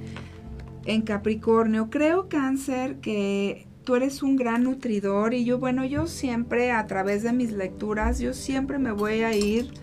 [0.86, 1.90] en Capricornio.
[1.90, 7.24] Creo, cáncer, que tú eres un gran nutridor y yo, bueno, yo siempre a través
[7.24, 9.74] de mis lecturas, yo siempre me voy a ir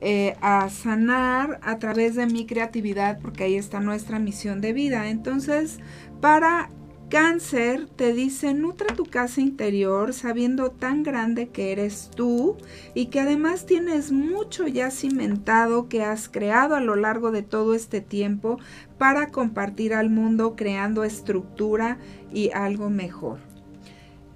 [0.00, 5.08] eh, a sanar a través de mi creatividad porque ahí está nuestra misión de vida.
[5.08, 5.78] Entonces,
[6.20, 6.70] para
[7.12, 12.56] cáncer te dice, nutra tu casa interior sabiendo tan grande que eres tú
[12.94, 17.74] y que además tienes mucho ya cimentado que has creado a lo largo de todo
[17.74, 18.58] este tiempo
[18.96, 21.98] para compartir al mundo creando estructura
[22.32, 23.40] y algo mejor.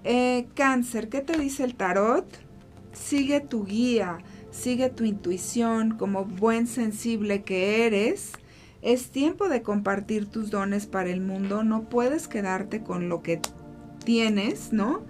[0.04, 2.26] Eh, cáncer, ¿qué te dice el tarot?
[2.92, 4.18] Sigue tu guía,
[4.50, 8.32] sigue tu intuición como buen sensible que eres
[8.82, 11.64] es tiempo de compartir tus dones para el mundo.
[11.64, 13.40] No puedes quedarte con lo que
[14.04, 15.02] tienes, ¿no?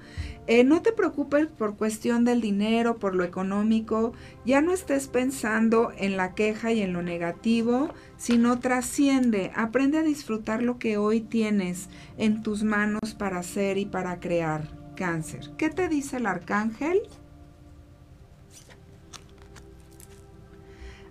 [0.48, 4.12] Eh, no te preocupes por cuestión del dinero, por lo económico.
[4.44, 9.50] Ya no estés pensando en la queja y en lo negativo, sino trasciende.
[9.57, 14.68] Aprende a disfrutar lo que hoy tienes en tus manos para hacer y para crear.
[14.96, 15.50] Cáncer.
[15.59, 17.02] ¿Qué te dice el arcángel?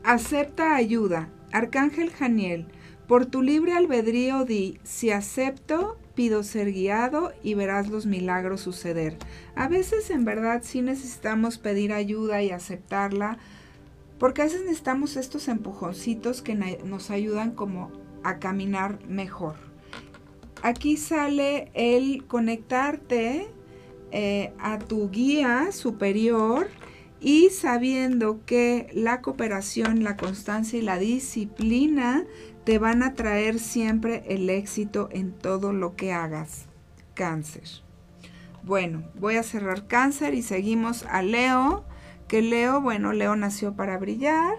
[0.03, 1.29] Acepta ayuda.
[1.51, 2.67] Arcángel Janiel,
[3.07, 9.17] por tu libre albedrío di, si acepto, pido ser guiado y verás los milagros suceder.
[9.55, 13.37] A veces en verdad sí necesitamos pedir ayuda y aceptarla,
[14.17, 17.91] porque a veces necesitamos estos empujoncitos que nos ayudan como
[18.23, 19.55] a caminar mejor.
[20.63, 23.47] Aquí sale el conectarte
[24.11, 26.69] eh, a tu guía superior
[27.19, 32.25] y sabiendo que la cooperación, la constancia y la disciplina
[32.65, 36.65] te van a traer siempre el éxito en todo lo que hagas.
[37.13, 37.63] Cáncer.
[38.63, 41.85] Bueno, voy a cerrar cáncer y seguimos a Leo,
[42.27, 44.55] que Leo, bueno, Leo nació para brillar.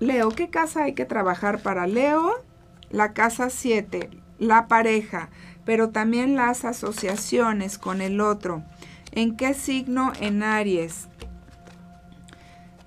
[0.00, 2.42] Leo, ¿qué casa hay que trabajar para Leo?
[2.90, 5.30] La casa 7, la pareja,
[5.64, 8.64] pero también las asociaciones con el otro
[9.12, 11.08] ¿En qué signo en Aries?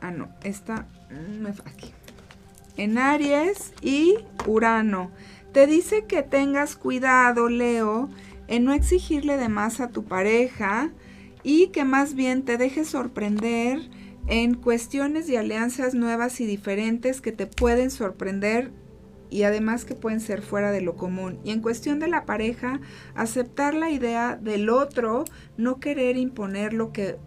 [0.01, 0.88] Ah, no, esta
[1.39, 1.91] me aquí.
[2.77, 4.15] En Aries y
[4.48, 5.12] Urano.
[5.52, 8.10] Te dice que tengas cuidado, Leo,
[8.48, 10.91] en no exigirle de más a tu pareja
[11.43, 13.81] y que más bien te dejes sorprender
[14.27, 18.71] en cuestiones y alianzas nuevas y diferentes que te pueden sorprender
[19.34, 21.40] y además que pueden ser fuera de lo común.
[21.44, 22.79] Y en cuestión de la pareja,
[23.15, 25.25] aceptar la idea del otro,
[25.58, 27.17] no querer imponer lo que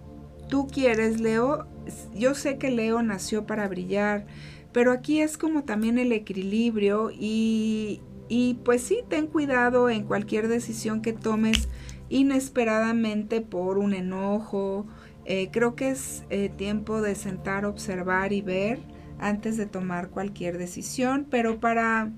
[0.49, 1.67] tú quieres, Leo.
[2.15, 4.27] Yo sé que Leo nació para brillar,
[4.73, 10.49] pero aquí es como también el equilibrio y Y pues sí, ten cuidado en cualquier
[10.49, 11.69] decisión que tomes
[12.09, 14.87] inesperadamente por un enojo.
[15.25, 18.79] Eh, creo que es eh, tiempo de sentar, observar y ver
[19.19, 21.27] antes de tomar cualquier decisión.
[21.31, 22.11] Pero para,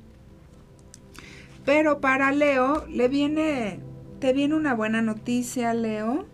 [1.64, 3.80] pero para Leo le viene,
[4.20, 6.26] te viene una buena noticia, Leo.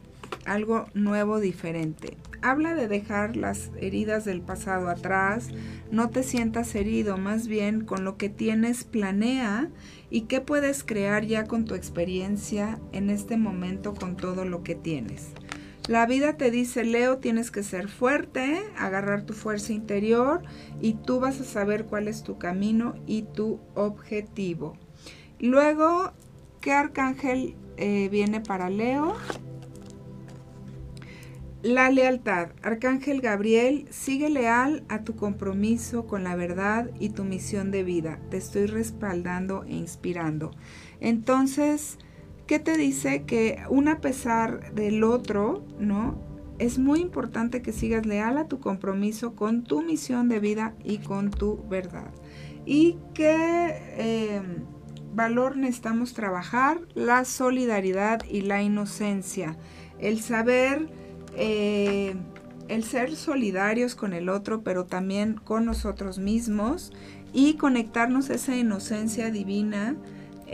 [0.46, 5.48] Algo nuevo, diferente habla de dejar las heridas del pasado atrás,
[5.90, 9.70] no te sientas herido, más bien con lo que tienes planea
[10.10, 14.74] y qué puedes crear ya con tu experiencia en este momento con todo lo que
[14.74, 15.32] tienes.
[15.86, 20.42] La vida te dice, Leo, tienes que ser fuerte, agarrar tu fuerza interior
[20.80, 24.78] y tú vas a saber cuál es tu camino y tu objetivo.
[25.38, 26.12] Luego,
[26.62, 29.14] ¿qué arcángel eh, viene para Leo?
[31.62, 32.50] La lealtad.
[32.62, 38.20] Arcángel Gabriel, sigue leal a tu compromiso con la verdad y tu misión de vida.
[38.30, 40.50] Te estoy respaldando e inspirando.
[41.00, 41.98] Entonces,
[42.46, 43.24] ¿qué te dice?
[43.24, 46.18] Que un a pesar del otro, ¿no?
[46.58, 50.98] Es muy importante que sigas leal a tu compromiso con tu misión de vida y
[50.98, 52.10] con tu verdad.
[52.64, 54.64] ¿Y qué em,
[55.14, 56.80] valor necesitamos trabajar?
[56.94, 59.56] La solidaridad y la inocencia.
[59.98, 60.88] El saber
[61.36, 62.14] eh,
[62.68, 66.92] el ser solidarios con el otro, pero también con nosotros mismos
[67.32, 69.96] y conectarnos esa inocencia divina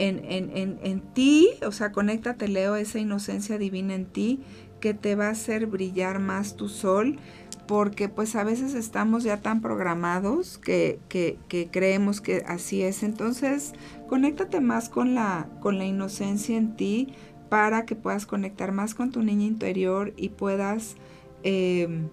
[0.08, 4.40] en, en, ti, o sea, conéctate, Leo, esa inocencia divina en ti
[4.80, 7.18] que te va a hacer brillar más tu sol,
[7.66, 13.02] porque pues a veces estamos ya tan programados que, que, que, creemos que así es.
[13.02, 13.74] Entonces,
[14.08, 17.14] conéctate más con la, con la inocencia en ti,
[17.50, 20.94] para que puedas conectar más con tu niña interior y puedas
[21.42, 22.08] em,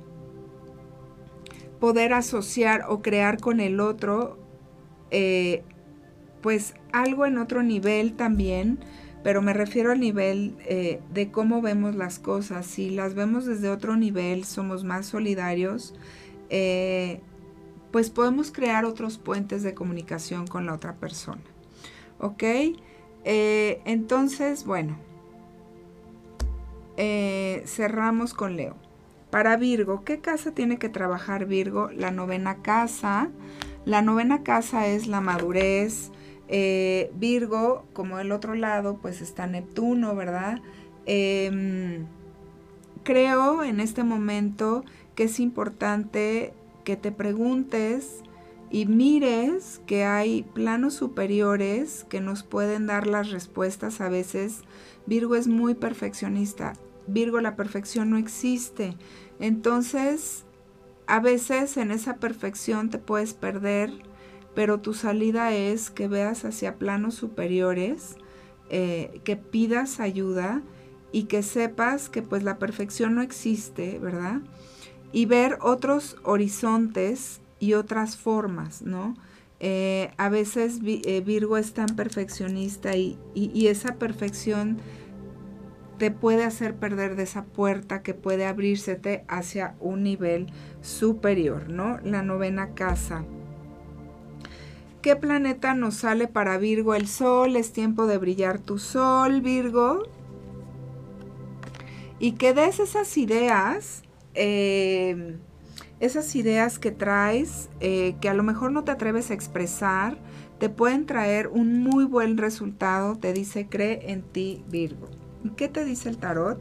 [1.79, 4.39] poder asociar o crear con el otro,
[5.11, 5.63] eh,
[6.47, 8.79] pues algo en otro nivel también,
[9.21, 12.65] pero me refiero al nivel eh, de cómo vemos las cosas.
[12.65, 15.93] Si las vemos desde otro nivel, somos más solidarios,
[16.49, 17.19] eh,
[17.91, 21.41] pues podemos crear otros puentes de comunicación con la otra persona.
[22.17, 22.43] ¿Ok?
[23.25, 24.97] entonces, bueno,
[26.95, 28.77] eh, cerramos con Leo.
[29.31, 31.89] Para Virgo, ¿qué casa tiene que trabajar Virgo?
[31.91, 33.31] La novena casa.
[33.83, 36.13] La novena casa es la madurez.
[36.47, 40.61] Eh, Virgo, como el otro lado, pues está Neptuno, ¿verdad?
[41.05, 42.05] Em,
[43.03, 44.83] creo en este momento
[45.15, 48.23] que es importante que te preguntes
[48.69, 54.61] y mires que hay planos superiores que nos pueden dar las respuestas a veces.
[55.05, 56.73] Virgo es muy perfeccionista.
[57.07, 58.97] Virgo, la perfección no existe.
[59.39, 60.45] Entonces,
[61.07, 63.91] a veces en esa perfección te puedes perder,
[64.57, 68.15] pero tu salida es que veas hacia planos superiores,
[68.71, 70.63] eh, que pidas ayuda
[71.11, 74.41] y que sepas que pues la perfección no existe, ¿verdad?
[75.11, 79.13] Y ver otros horizontes y otras formas, ¿no?
[79.59, 84.79] Eh, a veces eh, Virgo es tan perfeccionista y, y esa perfección
[85.99, 90.47] te puede hacer perder de esa puerta que puede abrírsete hacia un nivel
[90.81, 91.99] superior, ¿no?
[92.03, 93.23] La novena casa.
[95.01, 96.95] ¿Qué planeta nos sale para Virgo?
[96.95, 100.03] El Sol, es tiempo de brillar tu Sol, Virgo.
[102.19, 104.01] Y que des esas ideas,
[104.33, 105.37] eh,
[105.99, 110.17] esas ideas que traes, eh, que a lo mejor no te atreves a expresar,
[110.57, 113.15] te pueden traer un muy buen resultado.
[113.15, 115.07] Te dice, cree en ti, Virgo.
[115.55, 116.59] ¿Qué te dice el tarot?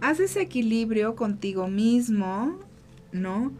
[0.00, 2.58] Haz ese equilibrio contigo mismo,
[3.10, 3.52] ¿no?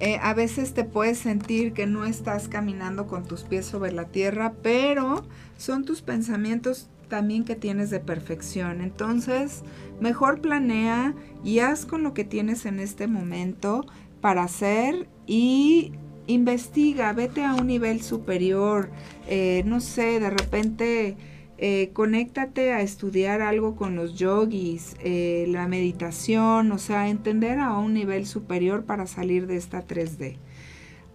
[0.00, 4.04] Eh, a veces te puedes sentir que no estás caminando con tus pies sobre la
[4.04, 5.24] tierra, pero
[5.56, 8.80] son tus pensamientos también que tienes de perfección.
[8.80, 9.62] Entonces,
[10.00, 13.86] mejor planea y haz con lo que tienes en este momento
[14.20, 15.92] para hacer y
[16.28, 18.90] investiga, vete a un nivel superior.
[19.26, 21.16] Eh, no sé, de repente
[21.60, 27.76] eh, conéctate a estudiar algo con los yogis, eh, la meditación, o sea, entender a
[27.76, 30.38] un nivel superior para salir de esta 3D.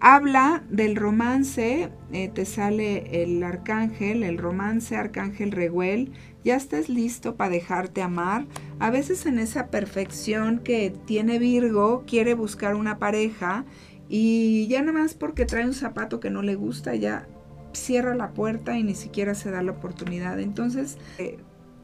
[0.01, 6.11] Habla del romance, eh, te sale el arcángel, el romance arcángel Reguel,
[6.43, 8.45] ya estés listo para dejarte amar.
[8.79, 13.63] A veces en esa perfección que tiene Virgo, quiere buscar una pareja
[14.09, 17.29] y ya nada más porque trae un zapato que no le gusta, ya
[17.73, 20.39] cierra la puerta y ni siquiera se da la oportunidad.
[20.39, 21.37] Entonces, eh,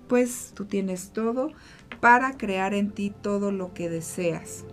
[0.07, 1.51] pues tú tienes todo
[1.99, 4.65] para crear en ti todo lo que deseas.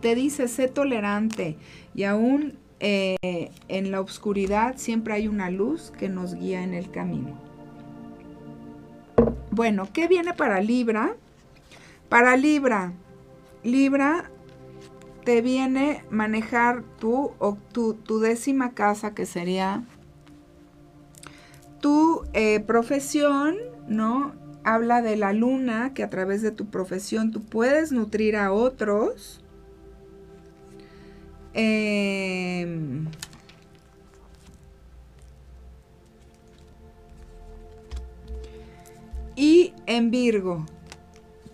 [0.00, 1.56] Te dice, sé tolerante
[1.94, 6.90] y aún eh, en la oscuridad siempre hay una luz que nos guía en el
[6.90, 7.38] camino.
[9.50, 11.14] Bueno, ¿qué viene para Libra?
[12.08, 12.92] Para Libra,
[13.62, 14.30] Libra
[15.24, 17.32] te viene manejar tu,
[17.72, 19.84] tu, décima casa, que sería
[21.80, 23.56] tu eh, profesión,
[23.88, 24.32] ¿no?
[24.64, 29.42] Habla de la luna, que a través de tu profesión tú puedes nutrir a otros.
[31.52, 33.08] Em,
[39.34, 40.66] y en Virgo,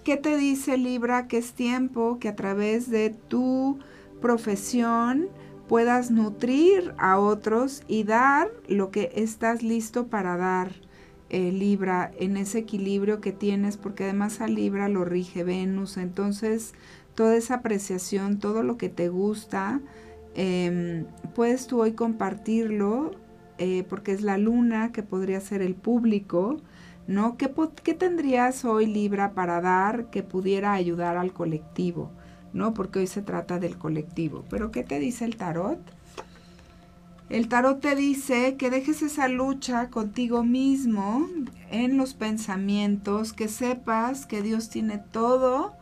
[0.06, 1.26] ¿qué te dice Libra?
[1.26, 3.80] Que es tiempo que a través de tu
[4.22, 5.26] profesión
[5.66, 10.70] puedas nutrir a otros y dar lo que estás listo para dar.
[11.28, 16.72] Eh, Libra en ese equilibrio que tienes porque además a Libra lo rige Venus entonces
[17.16, 19.80] toda esa apreciación, todo lo que te gusta,
[20.36, 21.04] em,
[21.34, 23.10] puedes tú hoy compartirlo
[23.58, 26.58] eh, porque es la luna que podría ser el público,
[27.06, 27.36] ¿no?
[27.36, 27.52] ¿Qué,
[27.82, 32.10] ¿Qué, tendrías hoy Libra para dar que pudiera ayudar al colectivo?
[32.52, 32.74] ¿No?
[32.74, 34.44] Porque hoy se trata del colectivo.
[34.48, 35.78] Pero ¿qué te dice el tarot?
[37.28, 41.28] El tarot te dice que dejes esa lucha contigo mismo
[41.70, 45.74] en los pensamientos, que sepas que Dios tiene todo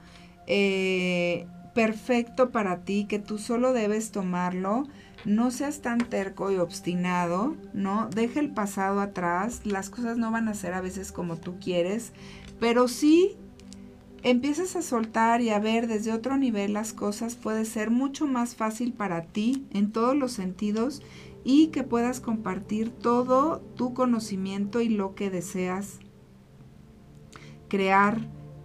[0.47, 4.87] eh, perfecto para ti, que tú solo debes tomarlo.
[5.25, 8.09] No seas tan terco y obstinado, ¿no?
[8.11, 12.13] Deja el pasado atrás, las cosas no van a ser a veces como tú quieres,
[12.61, 13.37] pero sí
[14.23, 18.57] empiezas a soltar y a ver desde otro nivel las cosas, puede ser mucho más
[18.57, 21.03] fácil para ti en todos los sentidos
[21.45, 26.01] y que puedas compartir todo tu conocimiento y lo que deseas
[27.69, 28.19] crear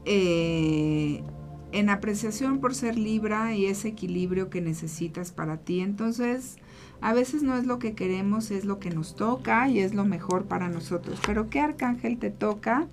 [0.06, 1.24] eh,
[1.72, 5.82] en apreciación por ser Libra y ese equilibrio que necesitas para ti.
[5.82, 6.58] Entonces,
[7.02, 10.06] a veces no es lo que queremos, es lo que nos toca y es lo
[10.06, 11.20] mejor para nosotros.
[11.26, 12.88] Pero ¿qué arcángel te toca?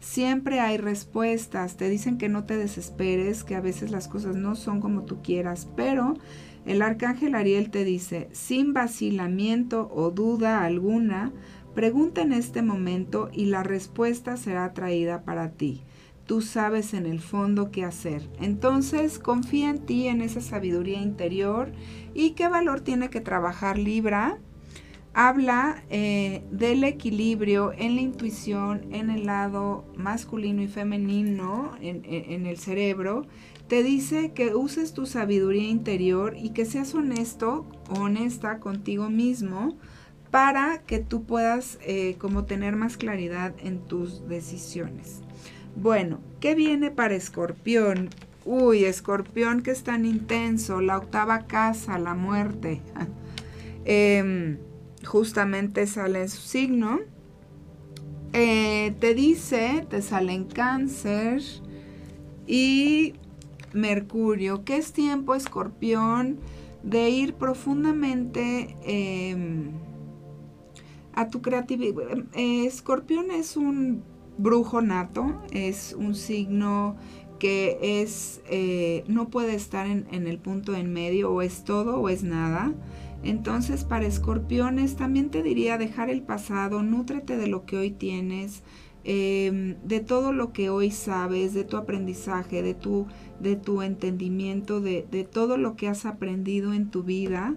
[0.00, 1.76] Siempre hay respuestas.
[1.76, 5.22] Te dicen que no te desesperes, que a veces las cosas no son como tú
[5.22, 6.14] quieras, pero
[6.64, 11.32] el arcángel Ariel te dice, sin vacilamiento o duda alguna,
[11.74, 15.82] pregunta en este momento y la respuesta será traída para ti
[16.32, 18.26] tú sabes en el fondo qué hacer.
[18.40, 21.72] Entonces confía en ti, en esa sabiduría interior
[22.14, 24.38] y qué valor tiene que trabajar Libra.
[25.12, 32.56] Habla eh, del equilibrio en la intuición, en el lado masculino y femenino, en, el
[32.56, 33.26] cerebro.
[33.68, 39.76] Te dice que uses tu sabiduría interior y que seas honesto honesta contigo mismo
[40.30, 45.21] para que tú puedas eh, como tener más claridad en tus decisiones.
[45.76, 48.10] Bueno, ¿qué viene para escorpión?
[48.44, 52.80] Uy, escorpión que es tan intenso, la octava casa, la muerte.
[53.84, 54.58] Em,
[55.04, 57.00] justamente sale en su signo.
[58.32, 61.42] Eh, te dice, te sale en cáncer
[62.46, 63.14] y
[63.72, 66.38] Mercurio, que es tiempo, escorpión,
[66.84, 69.72] de ir profundamente em,
[71.12, 72.18] a tu creatividad.
[72.34, 74.04] Eh, escorpión es un
[74.38, 76.96] brujo nato, es un signo
[77.38, 82.08] que es, eh, no puede estar en, el punto en medio, o es todo o
[82.08, 82.72] es nada.
[83.24, 88.62] Entonces, para escorpiones, también te diría dejar el pasado, nútrete de lo que hoy tienes,
[89.04, 93.06] em, de todo lo que hoy sabes, de tu aprendizaje, de tu,
[93.40, 97.56] de tu entendimiento, de, de todo lo que has aprendido en tu vida.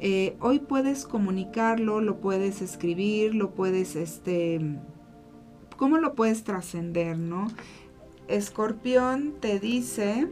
[0.00, 4.58] Eh, hoy puedes comunicarlo, lo puedes escribir, lo puedes este,
[5.80, 7.46] ¿Cómo lo puedes trascender, no?
[8.28, 10.28] Escorpión te dice,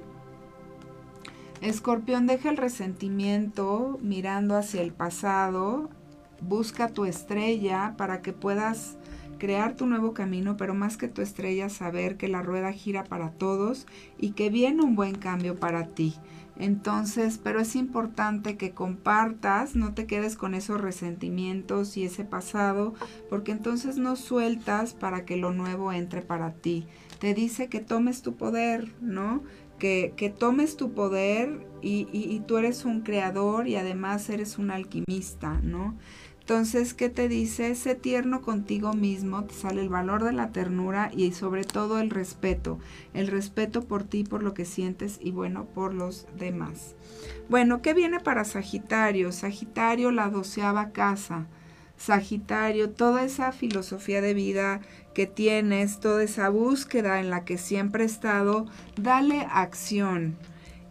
[1.63, 5.89] Escorpión deja el resentimiento mirando hacia el pasado,
[6.43, 8.99] busca tu estrella para que puedas
[9.39, 13.31] crear tu nuevo camino, pero más que tu estrella, saber que la rueda gira para
[13.31, 13.87] todos
[14.19, 16.15] y que viene un buen cambio para ti.
[16.59, 22.95] Entonces, pero es importante que compartas, no te quedes con esos resentimientos y ese pasado,
[23.31, 26.87] porque entonces no sueltas para que lo nuevo entre para ti.
[27.21, 29.43] Te dice que tomes tu poder, ¿no?
[29.79, 34.59] Que, que tomes tu poder y, y, y tú eres un creador y además eres
[34.59, 35.97] un alquimista, ¿no?
[36.49, 37.75] Entonces, ¿qué te dice?
[37.75, 42.09] Sé tierno contigo mismo, te sale el valor de la ternura y sobre todo el
[42.09, 42.79] respeto.
[43.13, 46.95] El respeto por ti, por lo que sientes y bueno, por los demás.
[47.51, 49.31] Bueno, ¿qué viene para Sagitario?
[49.31, 51.49] Sagitario, la doceava casa.
[51.99, 54.81] Sagitario, toda esa filosofía de vida
[55.13, 58.65] que tienes, toda esa búsqueda en la que siempre he estado,
[58.97, 60.39] dale acción.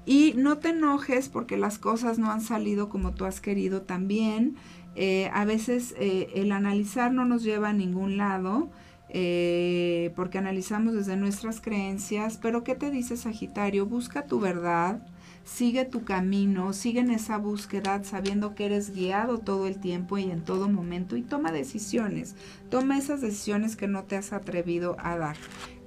[0.08, 4.56] Y no te enojes porque las cosas no han salido como tú has querido también.
[5.00, 8.70] Eh, a veces eh, el analizar no nos lleva a ningún lado.
[9.10, 13.86] Eh, porque analizamos desde nuestras creencias, pero ¿qué te dice Sagitario?
[13.86, 15.00] Busca tu verdad,
[15.46, 20.30] sigue tu camino, sigue en esa búsqueda sabiendo que eres guiado todo el tiempo y
[20.30, 22.36] en todo momento y toma decisiones,
[22.70, 25.38] toma esas decisiones que no te has atrevido a dar.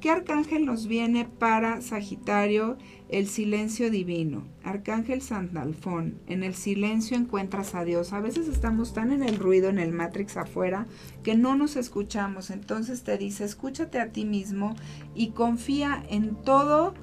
[0.00, 2.78] ¿Qué arcángel nos viene para Sagitario?
[3.10, 4.46] El silencio divino.
[4.64, 6.18] Arcángel Sandalfón.
[6.26, 8.14] En el silencio encuentras a Dios.
[8.14, 10.86] A veces estamos tan en el ruido, en el Matrix afuera,
[11.22, 12.48] que no nos escuchamos.
[12.48, 14.74] Entonces te dice, escúchate a ti mismo
[15.14, 16.94] y confía en todo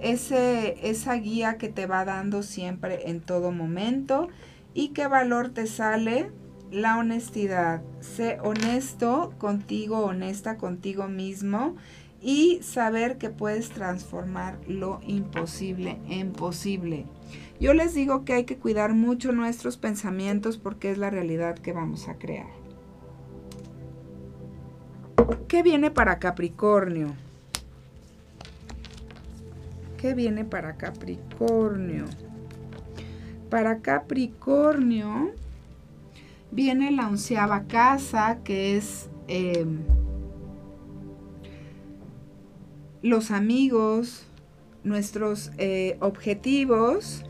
[0.00, 4.28] ese, esa guía que te va dando siempre en todo momento.
[4.72, 6.30] ¿Y qué valor te sale?
[6.70, 7.82] La honestidad.
[8.00, 11.76] Sé honesto contigo, honesta contigo mismo
[12.26, 17.06] y saber que puedes transformar lo imposible en posible.
[17.60, 21.72] Yo les digo que hay que cuidar mucho nuestros pensamientos porque es la realidad que
[21.72, 22.48] vamos a crear.
[25.46, 27.14] ¿Qué viene para Capricornio?
[29.96, 32.06] ¿Qué viene para Capricornio?
[33.48, 35.30] Para Capricornio
[36.50, 39.08] viene la onceava casa que es...
[39.28, 40.05] Em,
[43.02, 44.24] los amigos,
[44.84, 47.24] nuestros eh, objetivos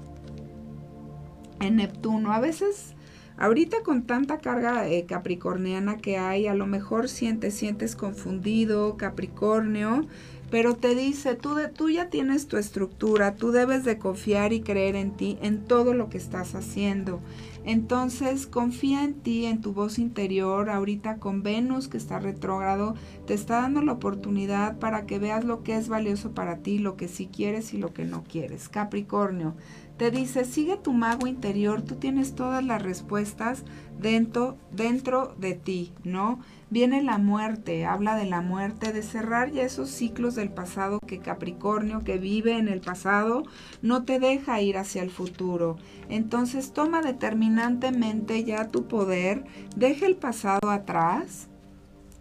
[1.60, 2.32] en Neptuno.
[2.32, 2.94] A veces,
[3.36, 10.06] ahorita con tanta carga eh, capricorniana que hay, a lo mejor sientes, sientes confundido, Capricornio,
[10.50, 14.60] pero te dice, tú, de, tú ya tienes tu estructura, tú debes de confiar y
[14.60, 17.20] creer en ti, en todo lo que estás haciendo.
[17.66, 20.70] Entonces confía en ti, en tu voz interior.
[20.70, 22.94] Ahorita con Venus que está retrógrado,
[23.26, 26.96] te está dando la oportunidad para que veas lo que es valioso para ti, lo
[26.96, 28.68] que sí quieres y lo que no quieres.
[28.68, 29.56] Capricornio,
[29.96, 33.64] te dice, sigue tu mago interior, tú tienes todas las respuestas
[33.98, 36.40] dentro, dentro de ti, ¿no?
[36.68, 41.20] Viene la muerte, habla de la muerte, de cerrar ya esos ciclos del pasado que
[41.20, 43.44] Capricornio, que vive en el pasado,
[43.80, 45.76] no te deja ir hacia el futuro.
[46.10, 49.44] Entonces toma determinantemente ya tu poder,
[49.76, 51.48] deja el pasado atrás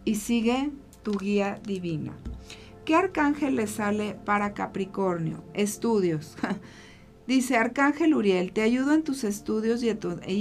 [0.06, 0.72] y sigue
[1.04, 2.14] tu guía divina.
[2.86, 5.44] ¿Qué arcángel le sale para Capricornio?
[5.54, 6.38] Estudios.
[7.28, 9.90] Dice Arcángel Uriel, te ayudo en tus estudios y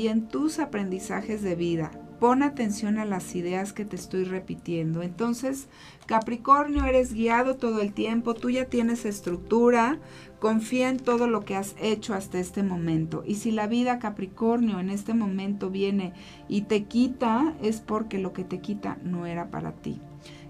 [0.09, 1.91] en, tus aprendizajes de vida.
[2.21, 5.03] Pon atención a las ideas que te estoy repitiendo.
[5.03, 5.69] Entonces,
[6.05, 9.99] Capricornio, eres guiado todo el tiempo, tú ya tienes estructura,
[10.41, 13.25] confía en todo lo que has hecho hasta este momento.
[13.27, 16.13] Y si la vida Capricornio en este momento viene
[16.49, 20.03] y te quita, es porque lo que te quita no era para ti.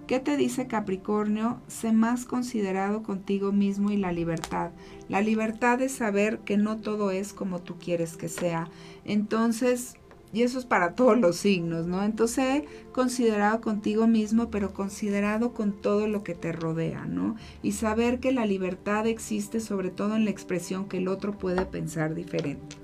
[0.06, 1.62] ¿Qué te dice Capricornio?
[1.66, 4.70] Sé más considerado contigo mismo y la libertad.
[5.08, 8.68] La libertad es saber que no todo es como tú quieres que sea.
[9.06, 9.94] Entonces,
[10.34, 12.04] y eso es para todos los signos, ¿no?
[12.04, 17.36] Entonces, considerado contigo mismo, pero considerado con todo lo que te rodea, ¿no?
[17.62, 21.64] Y saber que la libertad existe sobre todo en la expresión que el otro puede
[21.64, 22.83] pensar diferente.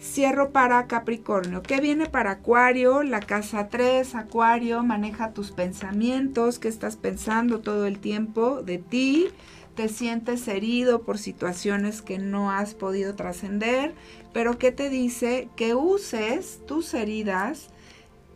[0.00, 1.62] Cierro para Capricornio.
[1.62, 3.02] ¿Qué viene para Acuario?
[3.02, 9.28] La casa 3, Acuario, maneja tus pensamientos, qué estás pensando todo el tiempo de ti.
[9.74, 13.92] Te sientes herido por situaciones que no has podido trascender,
[14.32, 15.48] pero ¿qué te dice?
[15.56, 17.70] Que uses tus heridas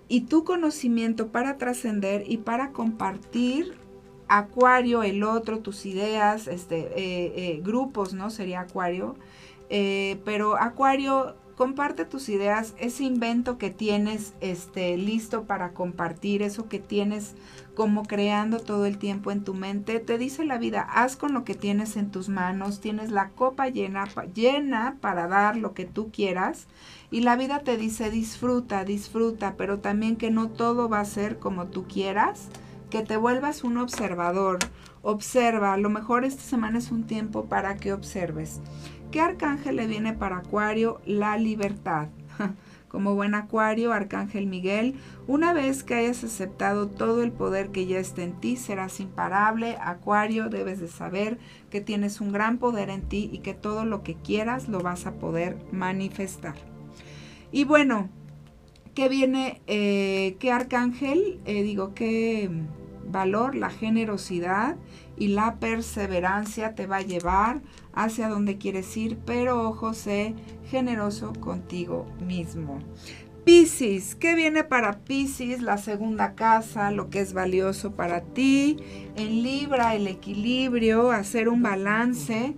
[0.08, 3.74] y tu conocimiento para trascender y para compartir
[4.26, 8.30] Acuario, el otro, tus ideas, este, eh, eh, grupos, ¿no?
[8.30, 9.14] Sería Acuario.
[9.68, 16.68] Eh, pero Acuario comparte tus ideas, ese invento que tienes este, listo para compartir, eso
[16.68, 17.34] que tienes
[17.74, 20.00] como creando todo el tiempo en tu mente.
[20.00, 23.68] Te dice la vida, haz con lo que tienes en tus manos, tienes la copa
[23.68, 26.66] llena, llena para dar lo que tú quieras.
[27.10, 31.38] Y la vida te dice, disfruta, disfruta, pero también que no todo va a ser
[31.38, 32.48] como tú quieras,
[32.90, 34.58] que te vuelvas un observador.
[35.02, 38.60] Observa, a lo mejor esta semana es un tiempo para que observes.
[39.12, 41.02] ¿Qué arcángel le viene para Acuario?
[41.04, 42.08] La libertad.
[42.88, 44.94] Como buen Acuario, Arcángel Miguel,
[45.26, 49.76] una vez que hayas aceptado todo el poder que ya está en ti, serás imparable.
[49.82, 51.38] Acuario, debes de saber
[51.68, 55.04] que tienes un gran poder en ti y que todo lo que quieras lo vas
[55.04, 56.54] a poder manifestar.
[57.50, 58.08] Y bueno,
[58.94, 59.60] ¿qué viene?
[59.66, 61.38] Eh, ¿Qué arcángel?
[61.44, 62.50] Eh, digo, ¿qué
[63.06, 63.54] valor?
[63.56, 64.76] La generosidad
[65.16, 67.60] y la perseverancia te va a llevar
[67.92, 70.34] hacia donde quieres ir, pero ojo, sé
[70.70, 72.78] generoso contigo mismo.
[73.44, 75.62] Piscis, ¿qué viene para Piscis?
[75.62, 78.76] La segunda casa, lo que es valioso para ti.
[79.16, 82.54] En Libra, el equilibrio, hacer un balance.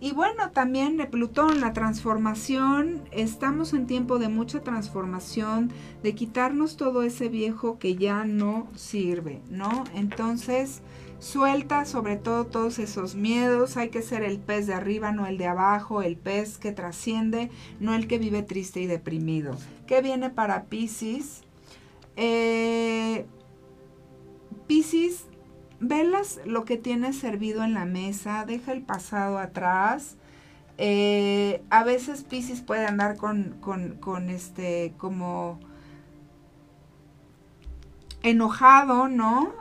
[0.00, 5.72] Y bueno, también de Plutón, la transformación, estamos en tiempo de mucha transformación,
[6.04, 9.82] de quitarnos todo ese viejo que ya no sirve, ¿no?
[9.92, 10.82] Entonces,
[11.20, 15.38] suelta sobre todo todos esos miedos, hay que ser el pez de arriba, no el
[15.38, 17.50] de abajo, el pez que trasciende,
[17.80, 19.56] no el que vive triste y deprimido.
[19.86, 21.42] ¿Qué viene para Pisces?
[22.16, 23.26] Eh,
[24.66, 25.24] Pisces
[25.80, 30.16] velas lo que tienes servido en la mesa, deja el pasado atrás.
[30.76, 35.58] Eh, a veces Pisces puede andar con, con, este, como
[38.22, 39.52] enojado, ¿no?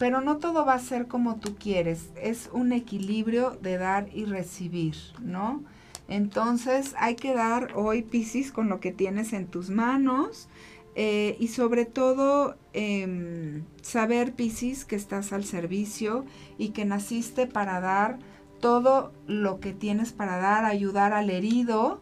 [0.00, 2.08] Pero no todo va a ser como tú quieres.
[2.16, 5.62] Es un equilibrio de dar y recibir, ¿no?
[6.08, 10.48] Entonces hay que dar hoy, Pisces, con lo que tienes en tus manos.
[10.94, 16.24] Eh, y sobre todo em, saber, Piscis, que estás al servicio
[16.56, 18.18] y que naciste para dar
[18.58, 22.00] todo lo que tienes para dar, ayudar al herido,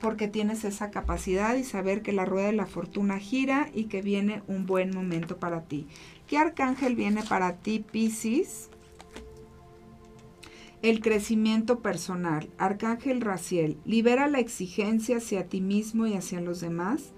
[0.00, 4.00] porque tienes esa capacidad y saber que la rueda de la fortuna gira y que
[4.02, 5.88] viene un buen momento para ti.
[6.32, 8.70] ¿Qué arcángel viene para ti, Piscis?
[10.80, 12.48] El crecimiento personal.
[12.56, 17.12] Arcángel Raciel, libera la exigencia hacia ti mismo y hacia los demás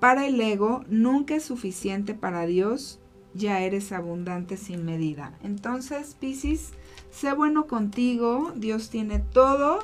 [0.00, 3.00] para el ego nunca es suficiente para Dios,
[3.32, 5.38] ya eres abundante sin medida.
[5.42, 6.72] Entonces, Piscis,
[7.10, 9.78] sé bueno contigo, Dios tiene todo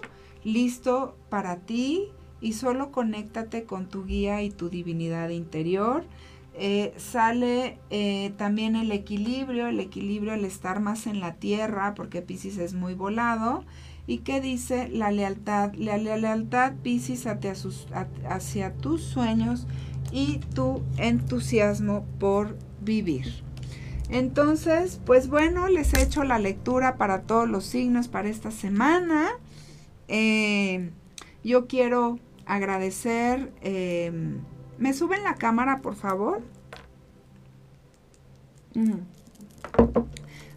[0.44, 2.10] listo para ti
[2.42, 6.04] y solo conéctate con tu guía y tu divinidad interior.
[6.56, 12.22] Eh, sale eh, también el equilibrio, el equilibrio al estar más en la tierra, porque
[12.22, 13.64] Piscis es muy volado.
[14.06, 15.72] ¿Y qué dice la lealtad?
[15.74, 19.66] La, lealtad, Piscis, hacia, tus sueños
[20.12, 23.42] y tu entusiasmo por vivir.
[24.10, 29.30] Entonces, pues bueno, les he hecho la lectura para todos los signos para esta semana.
[30.06, 30.90] Eh,
[31.42, 33.50] yo quiero agradecer.
[34.78, 36.42] ¿Me suben la cámara, por favor?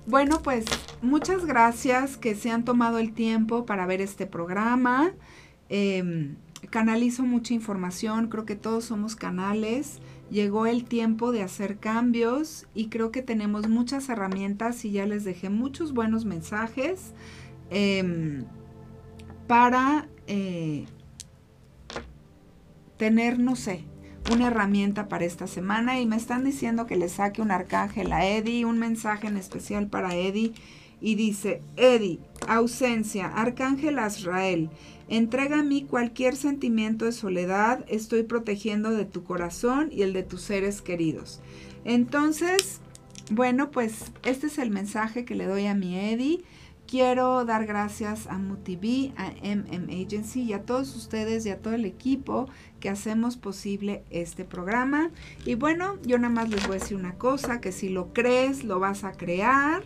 [0.07, 0.65] Bueno, pues
[1.01, 5.13] muchas gracias que se han tomado el tiempo para ver este programa.
[5.69, 6.35] Em,
[6.69, 9.99] canalizo mucha información, creo que todos somos canales.
[10.31, 15.23] Llegó el tiempo de hacer cambios y creo que tenemos muchas herramientas y ya les
[15.23, 17.13] dejé muchos buenos mensajes
[17.69, 18.45] em,
[19.47, 20.85] para eh,
[22.97, 23.85] tener, no sé,
[24.31, 28.25] una herramienta para esta semana y me están diciendo que le saque un arcángel a
[28.25, 30.53] Eddie, un mensaje en especial para Eddie
[30.99, 34.69] y dice, Eddie, ausencia, arcángel Azrael,
[35.09, 40.23] Entrega a mí cualquier sentimiento de soledad, estoy protegiendo de tu corazón y el de
[40.23, 41.39] tus seres queridos.
[41.85, 42.81] Entonces,
[43.31, 46.43] bueno, pues este es el mensaje que le doy a mi Eddie.
[46.87, 51.73] Quiero dar gracias a MUTV, a MM Agency y a todos ustedes y a todo
[51.73, 52.47] el equipo
[52.79, 55.11] que hacemos posible este programa.
[55.45, 58.63] Y bueno, yo nada más les voy a decir una cosa, que si lo crees,
[58.63, 59.83] lo vas a crear.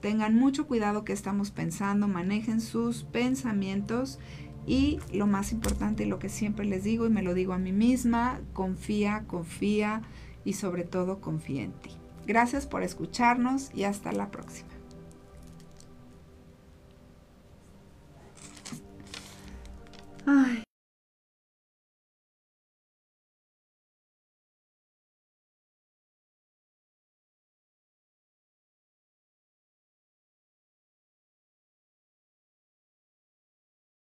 [0.00, 4.18] Tengan mucho cuidado que estamos pensando, manejen sus pensamientos
[4.66, 7.72] y lo más importante, lo que siempre les digo y me lo digo a mí
[7.72, 10.00] misma, confía, confía
[10.42, 11.90] y sobre todo confía en ti.
[12.26, 14.73] Gracias por escucharnos y hasta la próxima.
[20.26, 20.73] 唉。